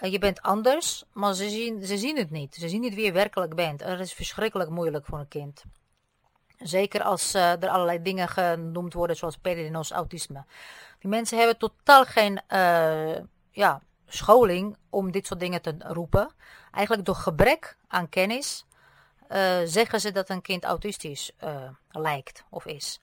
Je 0.00 0.18
bent 0.18 0.42
anders, 0.42 1.04
maar 1.12 1.34
ze 1.34 1.48
zien, 1.48 1.86
ze 1.86 1.98
zien 1.98 2.16
het 2.16 2.30
niet. 2.30 2.54
Ze 2.54 2.68
zien 2.68 2.80
niet 2.80 2.94
wie 2.94 3.04
je 3.04 3.12
werkelijk 3.12 3.54
bent. 3.54 3.78
Dat 3.78 4.00
is 4.00 4.12
verschrikkelijk 4.12 4.70
moeilijk 4.70 5.06
voor 5.06 5.18
een 5.18 5.28
kind. 5.28 5.64
Zeker 6.58 7.02
als 7.02 7.34
uh, 7.34 7.62
er 7.62 7.68
allerlei 7.68 8.02
dingen 8.02 8.28
genoemd 8.28 8.94
worden, 8.94 9.16
zoals 9.16 9.36
PDD-NOS, 9.36 9.90
autisme. 9.90 10.44
Die 10.98 11.10
mensen 11.10 11.38
hebben 11.38 11.58
totaal 11.58 12.04
geen 12.04 12.40
uh, 12.48 13.16
ja, 13.50 13.82
scholing 14.06 14.76
om 14.90 15.10
dit 15.10 15.26
soort 15.26 15.40
dingen 15.40 15.62
te 15.62 15.74
roepen. 15.78 16.30
Eigenlijk 16.72 17.06
door 17.06 17.14
gebrek 17.14 17.76
aan 17.88 18.08
kennis 18.08 18.66
uh, 19.30 19.58
zeggen 19.64 20.00
ze 20.00 20.12
dat 20.12 20.28
een 20.28 20.42
kind 20.42 20.64
autistisch 20.64 21.30
lijkt 21.90 22.44
of 22.50 22.66
is. 22.66 23.00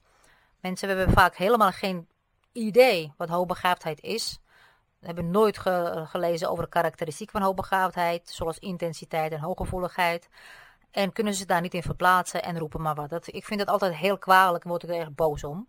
Mensen 0.60 0.88
hebben 0.88 1.10
vaak 1.10 1.36
helemaal 1.36 1.72
geen 1.72 2.08
idee 2.52 3.12
wat 3.16 3.28
hoogbegaafdheid 3.28 4.00
is. 4.00 4.40
We 5.06 5.12
hebben 5.12 5.30
nooit 5.30 5.58
ge 5.58 6.04
gelezen 6.06 6.50
over 6.50 6.64
de 6.64 6.70
karakteristiek 6.70 7.30
van 7.30 7.42
hoogbegaafdheid, 7.42 8.30
zoals 8.30 8.58
intensiteit 8.58 9.32
en 9.32 9.40
hooggevoeligheid. 9.40 10.28
En 10.90 11.12
kunnen 11.12 11.34
ze 11.34 11.46
daar 11.46 11.60
niet 11.60 11.74
in 11.74 11.82
verplaatsen 11.82 12.42
en 12.42 12.58
roepen 12.58 12.82
maar 12.82 12.94
wat. 12.94 13.10
Dat, 13.10 13.34
ik 13.34 13.44
vind 13.44 13.60
het 13.60 13.68
altijd 13.68 13.94
heel 13.94 14.18
kwalijk 14.18 14.64
en 14.64 14.70
word 14.70 14.82
ik 14.82 14.88
er 14.88 15.00
echt 15.00 15.14
boos 15.14 15.44
om. 15.44 15.66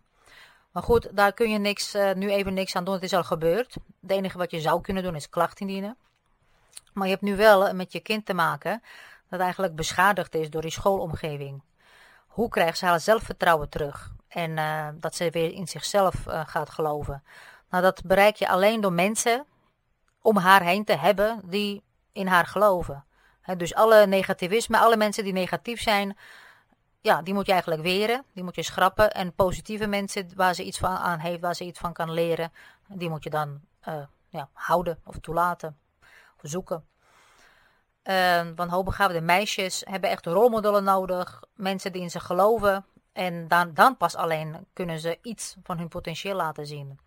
Maar 0.72 0.82
goed, 0.82 1.16
daar 1.16 1.32
kun 1.32 1.50
je 1.50 1.58
niks, 1.58 1.94
uh, 1.94 2.12
nu 2.12 2.30
even 2.30 2.54
niks 2.54 2.76
aan 2.76 2.84
doen. 2.84 2.94
Het 2.94 3.02
is 3.02 3.12
al 3.12 3.24
gebeurd. 3.24 3.76
Het 4.00 4.10
enige 4.10 4.38
wat 4.38 4.50
je 4.50 4.60
zou 4.60 4.80
kunnen 4.80 5.02
doen 5.02 5.14
is 5.14 5.28
klacht 5.28 5.60
indienen. 5.60 5.96
Maar 6.92 7.06
je 7.06 7.12
hebt 7.12 7.24
nu 7.24 7.36
wel 7.36 7.74
met 7.74 7.92
je 7.92 8.00
kind 8.00 8.26
te 8.26 8.34
maken 8.34 8.82
dat 9.28 9.40
eigenlijk 9.40 9.74
beschadigd 9.74 10.34
is 10.34 10.50
door 10.50 10.62
die 10.62 10.70
schoolomgeving. 10.70 11.62
Hoe 12.26 12.48
krijgt 12.48 12.78
ze 12.78 12.86
haar 12.86 13.00
zelfvertrouwen 13.00 13.68
terug? 13.68 14.12
En 14.28 14.50
uh, 14.50 14.88
dat 14.94 15.14
ze 15.14 15.30
weer 15.30 15.52
in 15.52 15.68
zichzelf 15.68 16.26
uh, 16.26 16.40
gaat 16.46 16.70
geloven. 16.70 17.22
Nou, 17.70 17.82
dat 17.82 18.02
bereik 18.04 18.36
je 18.36 18.48
alleen 18.48 18.80
door 18.80 18.92
mensen 18.92 19.46
om 20.22 20.36
haar 20.36 20.62
heen 20.62 20.84
te 20.84 20.96
hebben 20.96 21.40
die 21.44 21.82
in 22.12 22.26
haar 22.26 22.46
geloven 22.46 23.06
dus 23.56 23.74
alle 23.74 24.06
negativisme, 24.06 24.78
alle 24.78 24.96
mensen 24.96 25.24
die 25.24 25.32
negatief 25.32 25.80
zijn, 25.80 26.16
ja, 27.00 27.22
die 27.22 27.34
moet 27.34 27.46
je 27.46 27.52
eigenlijk 27.52 27.82
weren. 27.82 28.24
Die 28.32 28.44
moet 28.44 28.54
je 28.54 28.62
schrappen. 28.62 29.12
En 29.12 29.32
positieve 29.32 29.86
mensen 29.86 30.30
waar 30.34 30.54
ze 30.54 30.64
iets 30.64 30.78
van 30.78 30.96
aan 30.96 31.18
heeft, 31.18 31.40
waar 31.40 31.54
ze 31.54 31.64
iets 31.64 31.78
van 31.78 31.92
kan 31.92 32.12
leren, 32.12 32.52
die 32.86 33.10
moet 33.10 33.24
je 33.24 33.30
dan 33.30 33.60
uh, 33.88 33.94
ja, 34.28 34.48
houden 34.52 34.98
of 35.04 35.18
toelaten 35.18 35.78
of 36.42 36.50
zoeken. 36.50 36.86
Uh, 38.04 38.40
want 38.56 38.70
hoogbegaafde 38.70 39.20
meisjes 39.20 39.82
hebben 39.84 40.10
echt 40.10 40.26
rolmodellen 40.26 40.84
nodig. 40.84 41.42
Mensen 41.54 41.92
die 41.92 42.02
in 42.02 42.10
ze 42.10 42.20
geloven. 42.20 42.86
En 43.12 43.48
dan, 43.48 43.74
dan 43.74 43.96
pas 43.96 44.14
alleen 44.14 44.66
kunnen 44.72 44.98
ze 45.00 45.18
iets 45.22 45.56
van 45.62 45.78
hun 45.78 45.88
potentieel 45.88 46.36
laten 46.36 46.66
zien. 46.66 46.98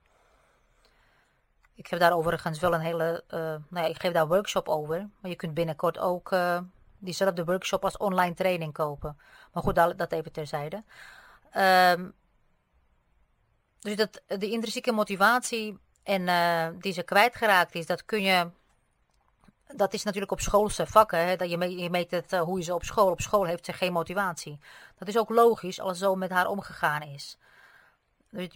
Ik 1.82 1.88
heb 1.88 2.00
daar 2.00 2.14
overigens 2.14 2.60
wel 2.60 2.74
een 2.74 2.82
hele. 2.82 3.24
Uh, 3.28 3.40
nou 3.40 3.64
ja, 3.70 3.86
ik 3.86 4.02
geef 4.02 4.12
daar 4.12 4.28
workshop 4.28 4.70
over. 4.70 5.10
Maar 5.20 5.32
je 5.32 5.36
kunt 5.36 5.54
binnenkort 5.54 5.98
ook 5.98 6.32
uh, 6.32 6.60
diezelfde 6.98 7.46
workshop 7.46 7.84
als 7.84 7.98
online 7.98 8.34
training 8.34 8.74
kopen. 8.74 9.18
Maar 9.54 9.64
goed, 9.64 9.76
dat, 9.76 10.12
even 10.12 10.32
terzijde. 10.32 10.84
Um, 11.58 12.14
dus 13.80 13.96
dat, 13.96 14.22
de 14.28 14.50
intrinsieke 14.50 14.92
motivatie 14.92 15.80
en 16.04 16.22
uh, 16.22 16.68
die 16.80 16.94
ze 16.94 17.04
kwijtgeraakt 17.04 17.76
is, 17.76 17.86
dat 17.86 18.06
kun 18.06 18.22
je. 18.22 18.50
Dat 19.76 19.94
is 19.94 20.04
natuurlijk 20.04 20.32
op 20.32 20.40
schoolse 20.40 20.86
vakken. 20.86 21.28
Hè, 21.28 21.36
dat 21.36 21.50
je, 21.50 21.58
meet, 21.58 21.80
je 21.80 21.90
meet 21.90 22.12
het, 22.12 22.32
hoe 22.32 22.58
je 22.58 22.64
ze 22.64 22.74
op 22.74 22.84
school. 22.84 23.12
Op 23.12 23.22
school 23.22 23.46
heeft 23.46 23.66
ze 23.66 23.74
geen 23.74 23.94
motivatie. 23.94 24.60
Dat 24.98 25.08
is 25.08 25.18
ook 25.18 25.30
logisch 25.30 25.80
als 25.80 25.98
zo 25.98 26.16
met 26.16 26.30
haar 26.30 26.48
omgegaan 26.48 27.02
is. 27.02 27.38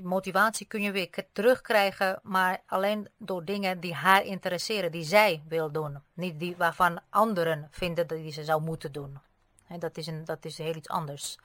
Motivatie 0.03 0.65
kun 0.65 0.81
je 0.81 0.91
weer 0.91 1.09
terugkrijgen, 1.33 2.19
maar 2.23 2.61
alleen 2.65 3.09
door 3.17 3.45
dingen 3.45 3.79
die 3.79 3.93
haar 3.93 4.23
interesseren, 4.23 4.91
die 4.91 5.03
zij 5.03 5.43
wil 5.47 5.71
doen. 5.71 6.01
Niet 6.13 6.39
die 6.39 6.55
waarvan 6.57 7.01
anderen 7.09 7.67
vinden 7.71 8.07
dat 8.07 8.17
die 8.17 8.31
ze 8.31 8.43
zou 8.43 8.61
moeten 8.61 8.91
doen. 8.91 9.19
En 9.67 9.79
dat, 9.79 9.97
is 9.97 10.07
een, 10.07 10.25
dat 10.25 10.45
is 10.45 10.57
heel 10.57 10.75
iets 10.75 10.87
anders. 10.87 11.37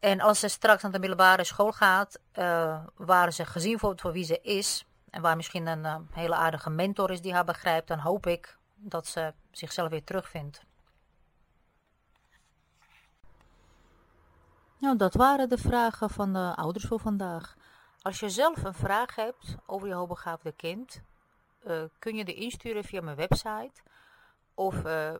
En 0.00 0.20
als 0.20 0.40
ze 0.40 0.48
straks 0.48 0.82
naar 0.82 0.92
de 0.92 0.98
middelbare 0.98 1.44
school 1.44 1.72
gaat, 1.72 2.20
uh, 2.38 2.84
waar 2.96 3.32
ze 3.32 3.44
gezien 3.44 3.78
wordt 3.80 4.00
voor 4.00 4.12
wie 4.12 4.24
ze 4.24 4.40
is, 4.40 4.86
en 5.10 5.22
waar 5.22 5.36
misschien 5.36 5.66
een 5.66 5.84
uh, 5.84 5.96
hele 6.10 6.34
aardige 6.34 6.70
mentor 6.70 7.10
is 7.10 7.20
die 7.20 7.32
haar 7.32 7.44
begrijpt, 7.44 7.88
dan 7.88 7.98
hoop 7.98 8.26
ik 8.26 8.56
dat 8.74 9.06
ze 9.06 9.32
zichzelf 9.50 9.90
weer 9.90 10.04
terugvindt. 10.04 10.62
Nou, 14.82 14.96
dat 14.96 15.14
waren 15.14 15.48
de 15.48 15.58
vragen 15.58 16.10
van 16.10 16.32
de 16.32 16.52
ouders 16.56 16.84
voor 16.84 17.00
vandaag. 17.00 17.56
Als 18.00 18.20
je 18.20 18.30
zelf 18.30 18.64
een 18.64 18.74
vraag 18.74 19.14
hebt 19.14 19.56
over 19.66 19.88
je 19.88 19.94
hoogbegaafde 19.94 20.52
kind, 20.52 21.02
uh, 21.66 21.82
kun 21.98 22.16
je 22.16 22.24
die 22.24 22.34
insturen 22.34 22.84
via 22.84 23.00
mijn 23.00 23.16
website 23.16 23.82
of 24.54 24.84
uh, 24.84 25.10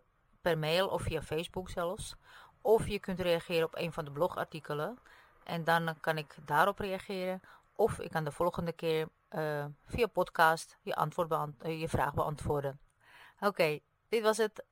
per 0.40 0.58
mail 0.58 0.88
of 0.88 1.02
via 1.02 1.22
Facebook 1.22 1.70
zelfs. 1.70 2.14
Of 2.60 2.88
je 2.88 2.98
kunt 2.98 3.20
reageren 3.20 3.66
op 3.66 3.76
een 3.76 3.92
van 3.92 4.04
de 4.04 4.10
blogartikelen 4.10 4.98
en 5.44 5.64
dan 5.64 5.94
kan 6.00 6.18
ik 6.18 6.36
daarop 6.44 6.78
reageren. 6.78 7.40
Of 7.76 7.98
ik 7.98 8.10
kan 8.10 8.24
de 8.24 8.32
volgende 8.32 8.72
keer 8.72 9.08
uh, 9.30 9.64
via 9.86 10.06
podcast 10.06 10.78
je, 10.82 10.94
antwoord 10.94 11.30
je 11.62 11.88
vraag 11.88 12.14
beantwoorden. 12.14 12.80
Oké, 13.40 13.78
dit 14.08 14.22
was 14.22 14.36
het. 14.36 14.64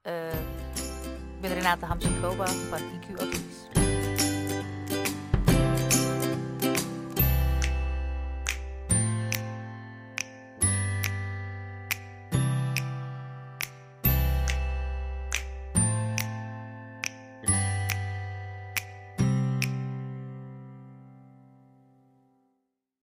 ik 1.35 1.41
ben 1.41 1.55
Renate 1.55 1.85
Hamsen-Koba 1.85 2.47
van 2.47 2.79
IQ 2.79 3.21
Advies. 3.21 3.60